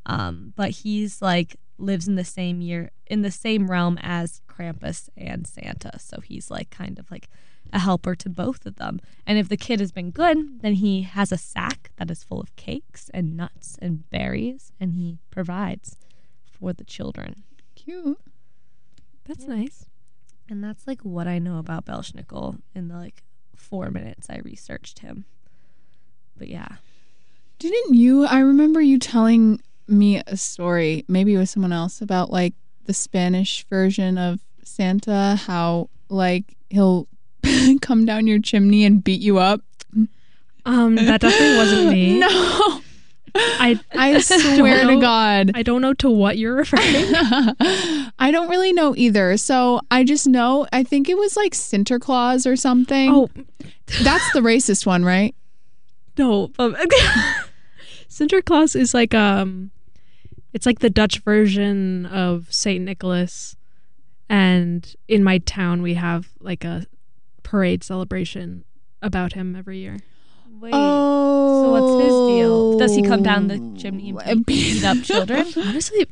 Um 0.06 0.54
but 0.56 0.72
he's 0.72 1.22
like 1.22 1.58
lives 1.78 2.08
in 2.08 2.16
the 2.16 2.24
same 2.24 2.62
year 2.62 2.90
in 3.06 3.22
the 3.22 3.32
same 3.32 3.70
realm 3.70 3.98
as 4.02 4.42
krampus 4.50 5.10
and 5.16 5.46
santa. 5.46 6.00
So 6.00 6.22
he's 6.22 6.50
like 6.50 6.70
kind 6.70 6.98
of 6.98 7.10
like 7.12 7.30
a 7.74 7.80
helper 7.80 8.16
to 8.16 8.30
both 8.30 8.66
of 8.66 8.78
them. 8.78 9.00
And 9.26 9.38
if 9.38 9.50
the 9.50 9.58
kid 9.58 9.80
has 9.80 9.92
been 9.92 10.12
good 10.12 10.62
then 10.62 10.74
he 10.74 11.04
has 11.04 11.32
a 11.32 11.38
sack 11.38 11.92
that 11.98 12.10
is 12.10 12.24
full 12.24 12.42
of 12.42 12.56
cakes 12.56 13.12
and 13.14 13.38
nuts 13.38 13.78
and 13.82 14.10
berries 14.10 14.72
and 14.80 14.94
he 14.94 15.20
provides 15.30 15.98
for 16.60 16.74
the 16.74 16.84
children 16.84 17.44
Cute. 17.76 18.20
That's 19.26 19.46
nice. 19.46 19.86
and 20.50 20.64
that's 20.64 20.88
like 20.88 21.02
what 21.02 21.28
I 21.28 21.40
know 21.40 21.58
about 21.60 21.86
Belsnickel 21.86 22.60
in 22.76 22.88
the 22.88 22.96
like 22.96 23.24
four 23.56 23.90
minutes 23.92 24.28
I 24.30 24.40
researched 24.44 25.00
him. 25.00 25.26
but 26.38 26.48
yeah. 26.48 26.68
Didn't 27.60 27.96
you? 27.96 28.26
I 28.26 28.40
remember 28.40 28.82
you 28.82 29.00
telling 29.00 29.62
me 29.88 30.22
a 30.28 30.38
story, 30.38 31.06
maybe 31.08 31.34
it 31.34 31.38
was 31.40 31.50
someone 31.50 31.74
else, 31.74 32.02
about 32.02 32.30
like 32.32 32.54
the 32.86 32.94
Spanish 32.94 33.66
version 33.70 34.18
of 34.18 34.40
Santa, 34.64 35.36
how 35.36 35.90
like 36.10 36.56
he'll 36.70 37.08
come 37.82 38.06
down 38.06 38.28
your 38.28 38.40
chimney 38.40 38.86
and 38.86 39.04
beat 39.04 39.22
you 39.22 39.38
up. 39.40 39.62
Um, 40.66 40.96
that 40.96 41.22
definitely 41.22 41.58
wasn't 41.58 41.90
me. 41.94 42.20
No. 42.20 42.82
I 43.38 43.80
I 43.92 44.20
swear 44.20 44.86
to. 44.86 45.00
God. 45.00 45.52
I 45.56 45.64
don't 45.64 45.82
know 45.82 45.94
to 45.96 46.10
what 46.10 46.38
you're 46.38 46.56
referring. 46.56 46.84
I 48.20 48.30
don't 48.32 48.50
really 48.50 48.74
know 48.74 48.96
either. 48.96 49.38
So 49.38 49.82
I 49.92 50.04
just 50.04 50.28
know, 50.28 50.68
I 50.74 50.84
think 50.84 51.10
it 51.10 51.18
was 51.18 51.38
like 51.38 51.54
Sinterklaas 51.54 52.46
or 52.46 52.56
something. 52.56 53.12
Oh 53.14 53.30
That's 54.02 54.32
the 54.34 54.42
racist 54.42 54.86
one, 54.86 55.04
right? 55.06 55.36
no, 56.18 56.52
um, 56.58 56.76
Sinterklaas 58.10 58.76
is 58.76 58.94
like 58.94 59.14
um, 59.14 59.72
it's 60.54 60.66
like 60.66 60.80
the 60.80 60.90
Dutch 60.90 61.20
version 61.20 62.06
of 62.08 62.52
Saint 62.52 62.84
Nicholas, 62.84 63.56
and 64.30 64.96
in 65.08 65.24
my 65.24 65.38
town 65.40 65.82
we 65.82 65.94
have 65.94 66.30
like 66.40 66.64
a 66.64 66.86
parade 67.44 67.84
celebration 67.84 68.64
about 69.02 69.34
him 69.34 69.56
every 69.56 69.78
year. 69.78 70.00
Wait. 70.60 70.72
Oh. 70.74 71.64
So 71.64 71.72
what's 71.72 72.04
his 72.04 72.36
deal? 72.38 72.78
Does 72.80 72.96
he 72.96 73.02
come 73.04 73.24
down 73.24 73.48
the 73.48 73.58
chimney 73.80 74.14
and 74.26 74.46
beat, 74.46 74.74
beat 74.76 74.84
up 74.84 75.02
children? 75.04 75.46
Honestly, 75.58 76.08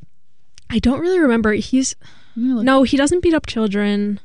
I 0.69 0.79
don't 0.79 0.99
really 0.99 1.19
remember. 1.19 1.53
He's 1.53 1.95
I'm 2.35 2.43
gonna 2.43 2.55
look- 2.55 2.65
no, 2.65 2.83
he 2.83 2.97
doesn't 2.97 3.21
beat 3.21 3.33
up 3.33 3.45
children. 3.47 4.19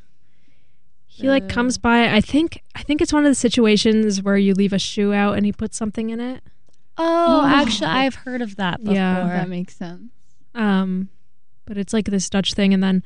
He 1.07 1.29
like 1.29 1.45
Uh. 1.45 1.49
comes 1.49 1.79
by. 1.79 2.15
I 2.15 2.21
think 2.21 2.63
I 2.75 2.83
think 2.83 3.01
it's 3.01 3.13
one 3.13 3.25
of 3.25 3.31
the 3.31 3.35
situations 3.35 4.23
where 4.23 4.37
you 4.39 4.55
leave 4.55 4.73
a 4.73 4.79
shoe 4.79 5.13
out 5.13 5.37
and 5.37 5.45
he 5.47 5.53
puts 5.53 5.77
something 5.77 6.11
in 6.11 6.21
it. 6.21 6.43
Oh, 6.99 7.43
Oh. 7.43 7.47
actually, 7.47 7.87
I've 7.89 8.15
heard 8.15 8.43
of 8.43 8.57
that 8.57 8.81
before. 8.81 8.95
Yeah. 8.95 9.25
That 9.27 9.49
makes 9.49 9.77
sense. 9.77 10.11
Um, 10.55 11.09
but 11.67 11.79
it's 11.79 11.93
like 11.93 12.07
this 12.07 12.29
Dutch 12.29 12.53
thing, 12.55 12.75
and 12.75 12.83
then 12.83 13.03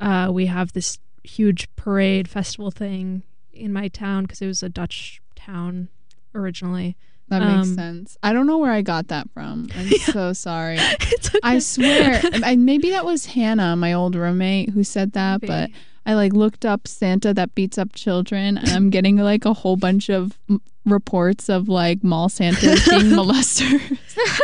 uh, 0.00 0.30
we 0.32 0.46
have 0.46 0.72
this 0.72 0.98
huge 1.24 1.68
parade 1.76 2.28
festival 2.28 2.70
thing 2.70 3.22
in 3.52 3.72
my 3.72 3.88
town 3.88 4.24
because 4.24 4.40
it 4.40 4.46
was 4.46 4.62
a 4.62 4.68
Dutch 4.68 5.20
town 5.36 5.88
originally. 6.34 6.96
That 7.28 7.40
makes 7.40 7.68
Um, 7.68 7.74
sense. 7.76 8.18
I 8.22 8.32
don't 8.34 8.46
know 8.46 8.58
where 8.58 8.72
I 8.72 8.82
got 8.82 9.08
that 9.08 9.30
from. 9.32 9.68
I'm 9.74 9.88
so 10.12 10.32
sorry. 10.34 10.78
okay. 10.94 11.38
I 11.42 11.58
swear, 11.60 12.20
I, 12.44 12.56
maybe 12.56 12.90
that 12.90 13.04
was 13.06 13.26
Hannah, 13.26 13.74
my 13.76 13.92
old 13.94 14.14
roommate, 14.14 14.70
who 14.70 14.84
said 14.84 15.12
that. 15.12 15.40
But 15.40 15.70
I 16.04 16.12
like 16.14 16.32
looked 16.34 16.66
up 16.66 16.86
Santa 16.86 17.32
that 17.32 17.54
beats 17.54 17.78
up 17.78 17.94
children, 17.94 18.58
and 18.58 18.68
I'm 18.70 18.90
getting 18.90 19.16
like 19.16 19.44
a 19.46 19.54
whole 19.54 19.76
bunch 19.76 20.10
of 20.10 20.38
m- 20.50 20.60
reports 20.84 21.48
of 21.48 21.68
like 21.68 22.02
mall 22.04 22.28
Santas 22.28 22.86
being 22.88 23.02
molesters. 23.12 23.98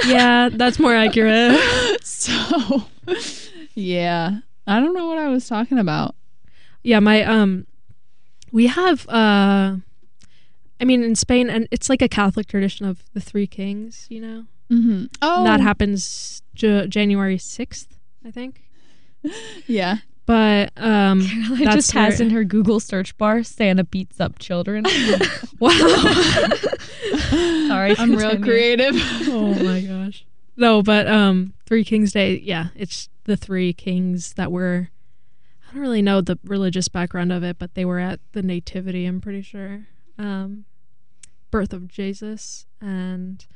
yeah, 0.06 0.48
that's 0.50 0.78
more 0.78 0.94
accurate. 0.94 1.58
so, 2.04 2.84
yeah, 3.74 4.38
I 4.66 4.80
don't 4.80 4.94
know 4.94 5.06
what 5.08 5.18
I 5.18 5.28
was 5.28 5.46
talking 5.48 5.78
about. 5.78 6.14
yeah, 6.82 7.00
my 7.00 7.22
um, 7.24 7.66
we 8.52 8.66
have 8.68 9.06
uh, 9.08 9.76
I 10.80 10.84
mean 10.84 11.02
in 11.02 11.14
Spain, 11.14 11.50
and 11.50 11.66
it's 11.70 11.88
like 11.88 12.02
a 12.02 12.08
Catholic 12.08 12.46
tradition 12.46 12.86
of 12.86 13.02
the 13.14 13.20
Three 13.20 13.46
Kings. 13.46 14.06
You 14.08 14.20
know, 14.20 14.44
Mm-hmm. 14.70 15.04
Oh, 15.22 15.44
that 15.44 15.60
happens 15.60 16.42
J- 16.54 16.86
January 16.88 17.38
sixth, 17.38 17.98
I 18.24 18.30
think. 18.30 18.62
Yeah, 19.66 19.96
But 20.26 20.70
um, 20.76 21.26
Caroline 21.26 21.64
That's 21.64 21.76
just 21.76 21.92
has 21.92 22.20
in 22.20 22.30
her 22.30 22.44
Google 22.44 22.78
search 22.80 23.16
bar 23.18 23.42
Santa 23.42 23.82
beats 23.82 24.20
up 24.20 24.38
children. 24.38 24.84
wow. 25.58 25.70
Sorry, 27.68 27.96
I'm 27.98 28.14
real 28.14 28.40
creative. 28.40 28.94
oh 29.28 29.54
my 29.62 29.80
gosh. 29.80 30.24
No, 30.56 30.82
but 30.82 31.08
um 31.08 31.52
Three 31.66 31.84
Kings 31.84 32.12
Day, 32.12 32.38
yeah, 32.38 32.68
it's 32.76 33.08
the 33.24 33.36
three 33.36 33.72
kings 33.72 34.34
that 34.34 34.52
were 34.52 34.90
I 35.68 35.72
don't 35.74 35.82
really 35.82 36.02
know 36.02 36.20
the 36.20 36.38
religious 36.44 36.88
background 36.88 37.32
of 37.32 37.42
it, 37.42 37.58
but 37.58 37.74
they 37.74 37.84
were 37.84 37.98
at 37.98 38.20
the 38.32 38.42
nativity, 38.42 39.04
I'm 39.04 39.20
pretty 39.20 39.42
sure. 39.42 39.86
Um 40.18 40.64
birth 41.50 41.72
of 41.72 41.88
Jesus 41.88 42.66
and 42.80 43.46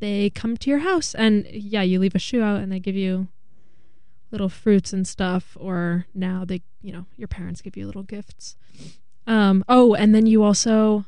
they 0.00 0.30
come 0.30 0.56
to 0.56 0.70
your 0.70 0.80
house 0.80 1.14
and 1.14 1.46
yeah, 1.50 1.82
you 1.82 1.98
leave 1.98 2.14
a 2.14 2.18
shoe 2.18 2.42
out 2.42 2.60
and 2.60 2.70
they 2.70 2.78
give 2.78 2.94
you 2.94 3.28
little 4.30 4.48
fruits 4.48 4.92
and 4.92 5.08
stuff 5.08 5.56
or 5.58 6.06
now 6.14 6.44
they, 6.44 6.60
you 6.82 6.92
know, 6.92 7.06
your 7.16 7.28
parents 7.28 7.62
give 7.62 7.76
you 7.76 7.86
little 7.86 8.02
gifts. 8.02 8.56
Um 9.26 9.64
oh, 9.68 9.94
and 9.94 10.14
then 10.14 10.26
you 10.26 10.42
also 10.42 11.06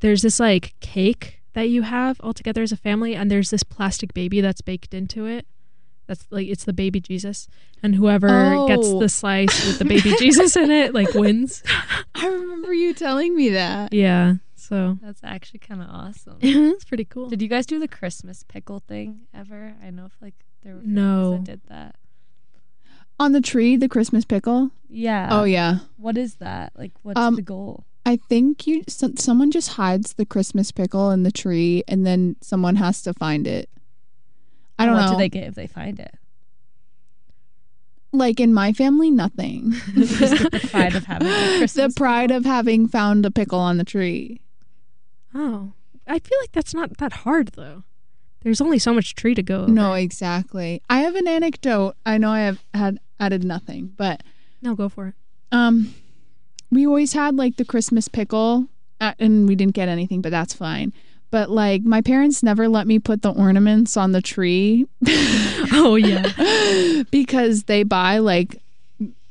there's 0.00 0.22
this 0.22 0.38
like 0.38 0.74
cake 0.80 1.40
that 1.54 1.70
you 1.70 1.82
have 1.82 2.20
all 2.20 2.34
together 2.34 2.62
as 2.62 2.72
a 2.72 2.76
family 2.76 3.14
and 3.14 3.30
there's 3.30 3.50
this 3.50 3.62
plastic 3.62 4.12
baby 4.12 4.40
that's 4.40 4.60
baked 4.60 4.92
into 4.92 5.24
it 5.24 5.46
that's 6.06 6.26
like 6.30 6.46
it's 6.48 6.64
the 6.64 6.72
baby 6.72 7.00
jesus 7.00 7.48
and 7.82 7.94
whoever 7.94 8.28
gets 8.68 8.86
Oh. 8.88 8.98
the 9.00 9.08
slice 9.08 9.66
with 9.66 9.78
the 9.78 9.84
baby 9.94 10.12
jesus 10.18 10.56
in 10.56 10.70
it 10.70 10.94
like 10.94 11.12
wins 11.14 11.62
I 12.14 12.26
remember 12.28 12.72
you 12.72 12.94
telling 12.94 13.34
me 13.36 13.50
that. 13.50 13.92
yeah 13.92 14.34
so 14.54 14.98
That's 15.02 15.22
actually 15.22 15.60
kind 15.60 15.80
of 15.80 15.88
awesome. 15.88 16.38
it's 16.40 16.84
pretty 16.84 17.04
cool 17.04 17.28
Did 17.28 17.40
you 17.42 17.46
guys 17.48 17.66
do 17.66 17.78
the 17.78 17.86
Christmas 17.86 18.42
pickle 18.48 18.80
thing 18.80 19.20
ever? 19.32 19.74
I 19.84 19.90
know 19.90 20.06
if 20.06 20.12
like 20.20 20.34
there 20.64 20.74
were 20.74 20.80
No. 20.82 21.32
that 21.32 21.44
did 21.44 21.60
that. 21.68 21.94
On 23.20 23.32
the 23.32 23.40
tree, 23.40 23.76
the 23.76 23.88
Christmas 23.88 24.24
pickle. 24.24 24.70
Yeah. 24.88 25.28
oh 25.30 25.44
yeah. 25.44 25.78
What 25.96 26.18
is 26.18 26.34
that? 26.36 26.72
Like, 26.76 26.92
what's 27.02 27.18
Um, 27.18 27.36
the 27.36 27.42
goal? 27.42 27.84
I 28.04 28.16
think 28.28 28.66
you 28.66 28.82
so, 28.88 29.10
someone 29.16 29.50
just 29.50 29.70
hides 29.70 30.14
the 30.14 30.26
Christmas 30.26 30.70
pickle 30.72 31.10
in 31.10 31.22
the 31.22 31.32
tree, 31.32 31.82
and 31.88 32.04
then 32.06 32.36
someone 32.42 32.76
has 32.76 33.02
to 33.02 33.14
find 33.14 33.46
it. 33.46 33.68
I 34.78 34.86
don't 34.86 34.94
what 34.94 35.06
know. 35.06 35.12
do 35.12 35.18
they 35.18 35.28
get 35.28 35.44
if 35.44 35.54
they 35.54 35.66
find 35.66 35.98
it? 35.98 36.14
like 38.12 38.40
in 38.40 38.54
my 38.54 38.72
family, 38.72 39.10
nothing. 39.10 39.72
Just 39.94 40.50
the 40.50 40.68
pride 40.70 40.94
of 40.94 41.04
having 41.04 41.26
the 41.28 41.92
pride 41.94 42.30
of 42.30 42.46
having 42.46 42.88
found 42.88 43.26
a 43.26 43.30
pickle 43.30 43.58
on 43.58 43.76
the 43.76 43.84
tree. 43.84 44.40
oh 45.34 45.72
i 46.06 46.18
feel 46.20 46.38
like 46.40 46.52
that's 46.52 46.72
not 46.72 46.96
that 46.98 47.12
hard 47.12 47.48
though 47.48 47.82
there's 48.42 48.60
only 48.60 48.78
so 48.78 48.94
much 48.94 49.16
tree 49.16 49.34
to 49.34 49.42
go 49.42 49.62
over. 49.62 49.72
No, 49.72 49.94
exactly. 49.94 50.80
I 50.88 51.00
have 51.00 51.16
an 51.16 51.26
anecdote. 51.26 51.96
I 52.06 52.16
know 52.16 52.30
I 52.30 52.42
have 52.42 52.62
had 52.72 53.00
added 53.18 53.42
nothing, 53.42 53.92
but 53.96 54.22
no 54.62 54.76
go 54.76 54.88
for 54.88 55.08
it 55.08 55.14
um, 55.52 55.94
we 56.70 56.86
always 56.86 57.12
had 57.12 57.36
like 57.36 57.56
the 57.56 57.64
Christmas 57.64 58.08
pickle, 58.08 58.66
uh, 59.00 59.14
and 59.18 59.48
we 59.48 59.54
didn't 59.54 59.74
get 59.74 59.88
anything, 59.88 60.20
but 60.20 60.30
that's 60.30 60.54
fine. 60.54 60.92
But 61.30 61.50
like 61.50 61.82
my 61.82 62.00
parents 62.02 62.42
never 62.42 62.68
let 62.68 62.86
me 62.86 62.98
put 62.98 63.22
the 63.22 63.32
ornaments 63.32 63.96
on 63.96 64.12
the 64.12 64.22
tree. 64.22 64.86
Oh 65.72 65.96
yeah. 65.96 67.02
Because 67.10 67.64
they 67.64 67.82
buy 67.82 68.18
like 68.18 68.60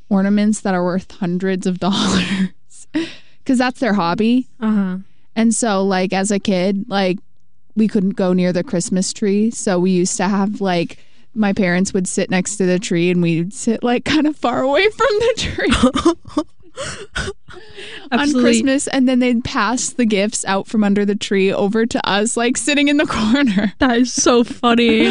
ornaments 0.09 0.61
that 0.61 0.73
are 0.75 0.83
worth 0.83 1.09
hundreds 1.11 1.65
of 1.67 1.79
dollars. 1.79 2.49
Because 3.39 3.59
that's 3.59 3.79
their 3.79 3.93
hobby. 3.93 4.47
uh-huh. 4.59 4.97
And 5.35 5.53
so, 5.53 5.83
like, 5.83 6.13
as 6.13 6.31
a 6.31 6.39
kid, 6.39 6.85
like, 6.89 7.19
we 7.75 7.87
couldn't 7.87 8.15
go 8.15 8.33
near 8.33 8.51
the 8.51 8.63
Christmas 8.63 9.13
tree. 9.13 9.51
So, 9.51 9.77
we 9.77 9.91
used 9.91 10.17
to 10.17 10.27
have, 10.27 10.61
like, 10.61 10.97
my 11.35 11.53
parents 11.53 11.93
would 11.93 12.07
sit 12.07 12.31
next 12.31 12.55
to 12.55 12.65
the 12.65 12.79
tree 12.79 13.11
and 13.11 13.21
we'd 13.21 13.53
sit, 13.53 13.83
like, 13.83 14.03
kind 14.03 14.25
of 14.25 14.35
far 14.35 14.63
away 14.63 14.89
from 14.89 15.07
the 15.19 15.33
tree 15.37 16.43
on 18.11 18.31
Christmas. 18.33 18.87
And 18.87 19.07
then 19.07 19.19
they'd 19.19 19.43
pass 19.43 19.89
the 19.89 20.05
gifts 20.05 20.45
out 20.45 20.67
from 20.67 20.83
under 20.83 21.05
the 21.05 21.15
tree 21.15 21.51
over 21.51 21.85
to 21.85 22.09
us, 22.09 22.35
like, 22.37 22.57
sitting 22.57 22.87
in 22.87 22.97
the 22.97 23.05
corner. 23.07 23.73
that 23.79 23.97
is 23.97 24.13
so 24.13 24.43
funny 24.43 25.03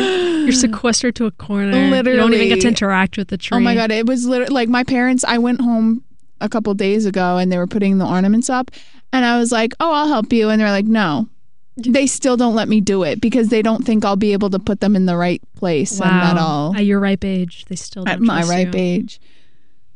you're 0.44 0.52
sequestered 0.52 1.14
to 1.16 1.26
a 1.26 1.30
corner 1.30 1.72
Literally, 1.90 2.10
you 2.10 2.16
don't 2.16 2.34
even 2.34 2.48
get 2.48 2.60
to 2.62 2.68
interact 2.68 3.16
with 3.16 3.28
the 3.28 3.38
tree 3.38 3.56
Oh 3.56 3.60
my 3.60 3.74
God. 3.74 3.90
It 3.90 4.06
was 4.06 4.26
literally 4.26 4.52
like 4.52 4.68
my 4.68 4.84
parents, 4.84 5.24
I 5.26 5.38
went 5.38 5.60
home 5.60 6.04
a 6.40 6.48
couple 6.48 6.74
days 6.74 7.06
ago 7.06 7.38
and 7.38 7.50
they 7.50 7.58
were 7.58 7.66
putting 7.66 7.98
the 7.98 8.06
ornaments 8.06 8.50
up. 8.50 8.70
And 9.12 9.24
I 9.24 9.38
was 9.38 9.52
like, 9.52 9.72
oh, 9.80 9.92
I'll 9.92 10.08
help 10.08 10.32
you. 10.32 10.50
And 10.50 10.60
they're 10.60 10.70
like, 10.70 10.86
no. 10.86 11.28
They 11.76 12.06
still 12.06 12.36
don't 12.36 12.54
let 12.54 12.68
me 12.68 12.80
do 12.80 13.02
it 13.02 13.20
because 13.20 13.48
they 13.48 13.60
don't 13.62 13.84
think 13.84 14.04
I'll 14.04 14.14
be 14.14 14.32
able 14.32 14.50
to 14.50 14.60
put 14.60 14.80
them 14.80 14.94
in 14.94 15.06
the 15.06 15.16
right 15.16 15.42
place 15.56 16.00
and 16.00 16.08
that 16.10 16.36
all 16.38 16.72
At 16.76 16.84
your 16.84 17.00
ripe 17.00 17.24
age, 17.24 17.64
they 17.64 17.74
still 17.74 18.04
don't 18.04 18.12
at 18.14 18.20
my 18.20 18.42
ripe 18.44 18.74
you. 18.74 18.80
age. 18.80 19.20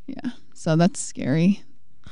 Yeah. 0.07 0.31
So 0.59 0.75
that's 0.75 0.99
scary. 0.99 1.63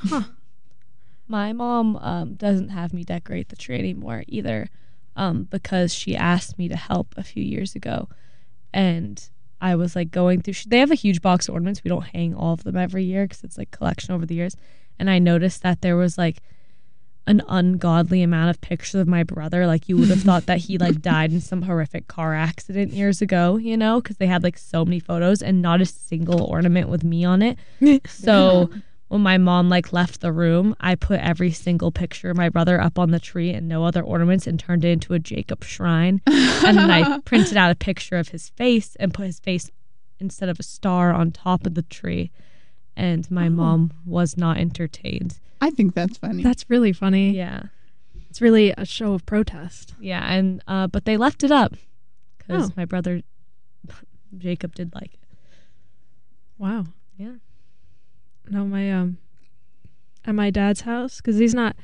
My 1.28 1.52
mom 1.52 1.96
um, 1.96 2.34
doesn't 2.34 2.68
have 2.68 2.94
me 2.94 3.02
decorate 3.02 3.48
the 3.48 3.56
tree 3.56 3.76
anymore 3.76 4.22
either, 4.28 4.68
um, 5.16 5.48
because 5.50 5.92
she 5.92 6.14
asked 6.14 6.56
me 6.56 6.68
to 6.68 6.76
help 6.76 7.12
a 7.16 7.24
few 7.24 7.42
years 7.42 7.74
ago, 7.74 8.08
and 8.72 9.28
I 9.60 9.74
was 9.74 9.96
like 9.96 10.12
going 10.12 10.42
through. 10.42 10.54
They 10.68 10.78
have 10.78 10.92
a 10.92 10.94
huge 10.94 11.22
box 11.22 11.48
of 11.48 11.54
ornaments. 11.54 11.82
We 11.82 11.88
don't 11.88 12.06
hang 12.06 12.36
all 12.36 12.52
of 12.52 12.62
them 12.62 12.76
every 12.76 13.02
year 13.02 13.24
because 13.24 13.42
it's 13.42 13.58
like 13.58 13.72
collection 13.72 14.14
over 14.14 14.24
the 14.24 14.36
years, 14.36 14.54
and 14.96 15.10
I 15.10 15.18
noticed 15.18 15.62
that 15.62 15.82
there 15.82 15.96
was 15.96 16.16
like 16.16 16.40
an 17.26 17.42
ungodly 17.48 18.22
amount 18.22 18.50
of 18.50 18.60
pictures 18.60 18.94
of 18.94 19.08
my 19.08 19.22
brother. 19.22 19.66
Like 19.66 19.88
you 19.88 19.96
would 19.96 20.08
have 20.08 20.22
thought 20.22 20.46
that 20.46 20.58
he 20.58 20.78
like 20.78 21.00
died 21.02 21.32
in 21.32 21.40
some 21.40 21.62
horrific 21.62 22.06
car 22.06 22.34
accident 22.34 22.92
years 22.92 23.20
ago, 23.20 23.56
you 23.56 23.76
know, 23.76 24.00
because 24.00 24.16
they 24.18 24.26
had 24.26 24.42
like 24.42 24.58
so 24.58 24.84
many 24.84 25.00
photos 25.00 25.42
and 25.42 25.60
not 25.62 25.80
a 25.80 25.86
single 25.86 26.42
ornament 26.44 26.88
with 26.88 27.04
me 27.04 27.24
on 27.24 27.42
it. 27.42 27.58
So 28.06 28.70
when 29.08 29.20
my 29.20 29.38
mom 29.38 29.68
like 29.68 29.92
left 29.92 30.20
the 30.20 30.32
room, 30.32 30.74
I 30.80 30.94
put 30.94 31.20
every 31.20 31.52
single 31.52 31.92
picture 31.92 32.30
of 32.30 32.36
my 32.36 32.48
brother 32.48 32.80
up 32.80 32.98
on 32.98 33.10
the 33.10 33.20
tree 33.20 33.50
and 33.50 33.68
no 33.68 33.84
other 33.84 34.02
ornaments 34.02 34.46
and 34.46 34.58
turned 34.58 34.84
it 34.84 34.90
into 34.90 35.14
a 35.14 35.18
Jacob 35.18 35.62
shrine. 35.64 36.20
and 36.26 36.76
then 36.76 36.90
I 36.90 37.18
printed 37.24 37.56
out 37.56 37.70
a 37.70 37.76
picture 37.76 38.16
of 38.16 38.28
his 38.28 38.48
face 38.50 38.96
and 38.96 39.14
put 39.14 39.26
his 39.26 39.38
face 39.38 39.70
instead 40.18 40.48
of 40.48 40.58
a 40.58 40.64
star 40.64 41.12
on 41.12 41.30
top 41.30 41.66
of 41.66 41.74
the 41.74 41.82
tree. 41.82 42.30
And 42.96 43.30
my 43.30 43.48
mom 43.50 43.92
was 44.06 44.36
not 44.36 44.56
entertained. 44.56 45.38
I 45.60 45.70
think 45.70 45.94
that's 45.94 46.16
funny. 46.18 46.42
That's 46.42 46.64
really 46.68 46.92
funny. 46.92 47.30
Yeah. 47.36 47.64
It's 48.30 48.40
really 48.40 48.72
a 48.76 48.84
show 48.86 49.12
of 49.12 49.24
protest. 49.26 49.94
Yeah, 50.00 50.24
and 50.32 50.62
uh, 50.66 50.86
but 50.86 51.04
they 51.04 51.16
left 51.16 51.44
it 51.44 51.50
up 51.50 51.74
because 52.38 52.70
Oh. 52.70 52.72
my 52.76 52.84
brother 52.84 53.22
Jacob 54.38 54.74
did 54.74 54.94
like 54.94 55.14
it. 55.14 55.20
Wow. 56.58 56.86
Yeah. 57.16 57.34
No, 58.48 58.64
my 58.64 58.90
um, 58.92 59.18
at 60.24 60.34
my 60.34 60.50
dad's 60.50 60.82
house 60.82 61.18
because 61.18 61.36
he's 61.38 61.54
not. 61.54 61.76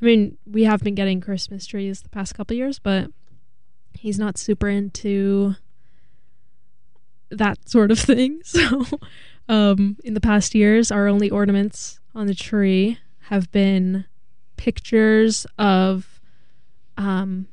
I 0.00 0.04
mean, 0.04 0.36
we 0.46 0.64
have 0.64 0.82
been 0.82 0.94
getting 0.94 1.20
Christmas 1.20 1.66
trees 1.66 2.00
the 2.02 2.08
past 2.08 2.34
couple 2.34 2.56
years, 2.56 2.78
but 2.78 3.10
he's 3.94 4.18
not 4.18 4.38
super 4.38 4.68
into 4.68 5.56
that 7.30 7.68
sort 7.68 7.90
of 7.90 7.98
thing. 7.98 8.40
So, 8.44 8.84
um, 9.48 9.96
in 10.04 10.14
the 10.14 10.20
past 10.20 10.54
years, 10.54 10.90
our 10.90 11.08
only 11.08 11.30
ornaments 11.30 12.00
on 12.14 12.26
the 12.26 12.34
tree 12.34 12.98
have 13.22 13.50
been 13.50 14.04
pictures 14.56 15.46
of, 15.58 16.20
um, 16.96 17.48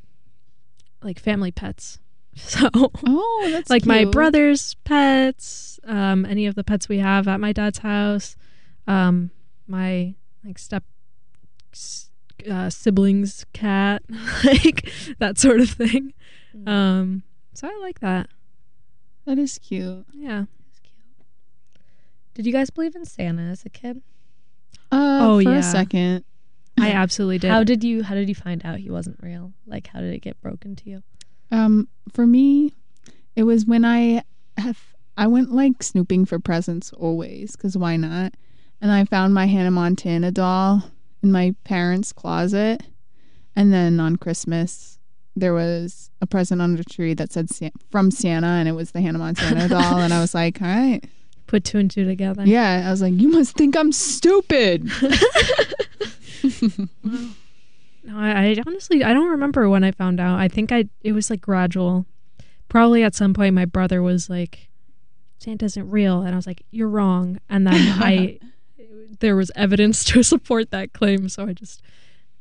like 1.01 1.19
family 1.19 1.51
pets. 1.51 1.99
So, 2.37 2.67
oh, 2.73 3.47
that's 3.49 3.69
like 3.69 3.85
my 3.85 4.03
brother's 4.03 4.73
pets, 4.83 5.79
um, 5.85 6.25
any 6.25 6.47
of 6.47 6.55
the 6.55 6.65
pets 6.65 6.89
we 6.89 6.97
have 6.97 7.29
at 7.29 7.39
my 7.39 7.53
dad's 7.53 7.77
house, 7.77 8.35
um, 8.87 9.31
my 9.69 10.15
like 10.43 10.59
step 10.59 10.83
uh, 12.49 12.69
siblings' 12.69 13.45
cat, 13.53 14.03
like 14.43 14.89
that 15.19 15.37
sort 15.37 15.61
of 15.61 15.69
thing. 15.69 16.13
Um, 16.67 17.23
so 17.53 17.67
I 17.67 17.79
like 17.81 18.01
that. 18.01 18.27
That 19.25 19.39
is 19.39 19.57
cute. 19.57 20.05
Yeah. 20.13 20.45
Did 22.35 22.45
you 22.45 22.51
guys 22.53 22.69
believe 22.69 22.95
in 22.95 23.05
Santa 23.05 23.41
as 23.41 23.65
a 23.65 23.69
kid? 23.69 24.01
Uh, 24.91 25.17
Oh, 25.21 25.41
for 25.41 25.49
yeah. 25.49 25.57
a 25.57 25.63
second. 25.63 26.23
I 26.79 26.91
absolutely 26.91 27.39
did. 27.39 27.49
How 27.49 27.63
did 27.63 27.83
you 27.83 28.03
how 28.03 28.13
did 28.15 28.27
you 28.29 28.35
find 28.35 28.61
out 28.65 28.77
he 28.79 28.89
wasn't 28.91 29.17
real? 29.23 29.53
Like 29.65 29.87
how 29.87 30.01
did 30.01 30.13
it 30.13 30.19
get 30.21 30.39
broken 30.41 30.75
to 30.75 30.89
you? 30.89 31.03
Um, 31.49 31.87
for 32.11 32.27
me, 32.27 32.73
it 33.35 33.43
was 33.43 33.65
when 33.65 33.83
I 33.85 34.23
have 34.57 34.79
I 35.17 35.27
went 35.27 35.51
like 35.53 35.81
snooping 35.81 36.25
for 36.25 36.37
presents 36.37 36.91
always 36.91 37.55
because 37.55 37.77
why 37.77 37.95
not? 37.95 38.33
And 38.81 38.91
I 38.91 39.05
found 39.05 39.33
my 39.33 39.45
Hannah 39.47 39.71
Montana 39.71 40.31
doll 40.31 40.83
in 41.23 41.31
my 41.31 41.55
parents' 41.63 42.11
closet, 42.11 42.83
and 43.55 43.71
then 43.73 43.99
on 44.01 44.17
Christmas 44.17 44.99
there 45.37 45.53
was 45.53 46.11
a 46.21 46.27
present 46.27 46.61
under 46.61 46.77
the 46.83 46.89
tree 46.89 47.13
that 47.13 47.31
said 47.31 47.49
from 47.89 48.11
Santa, 48.11 48.47
and 48.47 48.67
it 48.67 48.73
was 48.73 48.91
the 48.91 49.01
Hannah 49.01 49.19
Montana 49.19 49.69
doll, 49.69 49.99
and 49.99 50.13
I 50.13 50.19
was 50.19 50.33
like, 50.35 50.61
all 50.61 50.67
right, 50.67 51.03
Put 51.47 51.63
two 51.63 51.77
and 51.77 51.89
two 51.91 52.05
together. 52.05 52.43
yeah. 52.45 52.83
I 52.87 52.91
was 52.91 53.01
like, 53.01 53.13
you 53.13 53.29
must 53.29 53.55
think 53.55 53.75
I'm 53.77 53.91
stupid. 53.91 54.89
No, 58.03 58.19
I, 58.19 58.49
I 58.51 58.55
honestly 58.67 59.03
I 59.03 59.13
don't 59.13 59.29
remember 59.29 59.67
when 59.67 59.83
I 59.83 59.89
found 59.91 60.19
out. 60.19 60.37
I 60.39 60.47
think 60.47 60.71
I 60.71 60.85
it 61.01 61.13
was 61.13 61.29
like 61.31 61.41
gradual. 61.41 62.05
Probably 62.69 63.01
at 63.03 63.15
some 63.15 63.33
point 63.33 63.55
my 63.55 63.65
brother 63.65 64.01
was 64.03 64.29
like, 64.29 64.69
Santa 65.39 65.65
isn't 65.65 65.89
real, 65.89 66.21
and 66.21 66.33
I 66.33 66.35
was 66.35 66.45
like, 66.45 66.63
you're 66.71 66.87
wrong. 66.89 67.39
And 67.49 67.65
then 67.65 67.73
I 67.99 68.37
there 69.21 69.35
was 69.35 69.49
evidence 69.55 70.03
to 70.05 70.21
support 70.21 70.69
that 70.69 70.93
claim, 70.93 71.29
so 71.29 71.47
I 71.47 71.53
just 71.53 71.81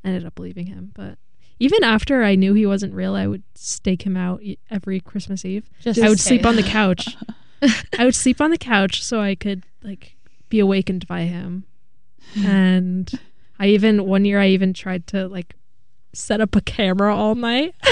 ended 0.05 0.27
up 0.27 0.35
believing 0.35 0.67
him. 0.67 0.90
But 0.95 1.17
even 1.59 1.83
after 1.83 2.23
I 2.23 2.35
knew 2.35 2.53
he 2.53 2.67
wasn't 2.67 2.93
real, 2.93 3.14
I 3.14 3.27
would 3.27 3.43
stake 3.55 4.03
him 4.03 4.19
out 4.19 4.43
e- 4.43 4.59
every 4.71 5.01
Christmas 5.01 5.47
Eve. 5.47 5.71
Just 5.81 5.99
I 5.99 6.05
in 6.05 6.09
would 6.11 6.21
sleep 6.21 6.45
on 6.45 6.57
the 6.57 6.62
couch. 6.79 7.17
I 7.98 8.05
would 8.05 8.14
sleep 8.14 8.40
on 8.40 8.50
the 8.50 8.59
couch 8.59 9.03
so 9.03 9.20
I 9.20 9.35
could 9.35 9.64
like 9.83 10.16
be 10.48 10.61
awakened 10.61 11.07
by 11.07 11.22
him. 11.22 11.64
And 12.44 13.12
I 13.61 13.68
even 13.68 14.07
one 14.07 14.24
year 14.24 14.40
I 14.40 14.48
even 14.48 14.72
tried 14.74 15.07
to 15.09 15.29
like 15.29 15.55
set 16.12 16.40
up 16.40 16.57
a 16.57 16.61
camera 16.61 17.14
all 17.14 17.35
night 17.35 17.74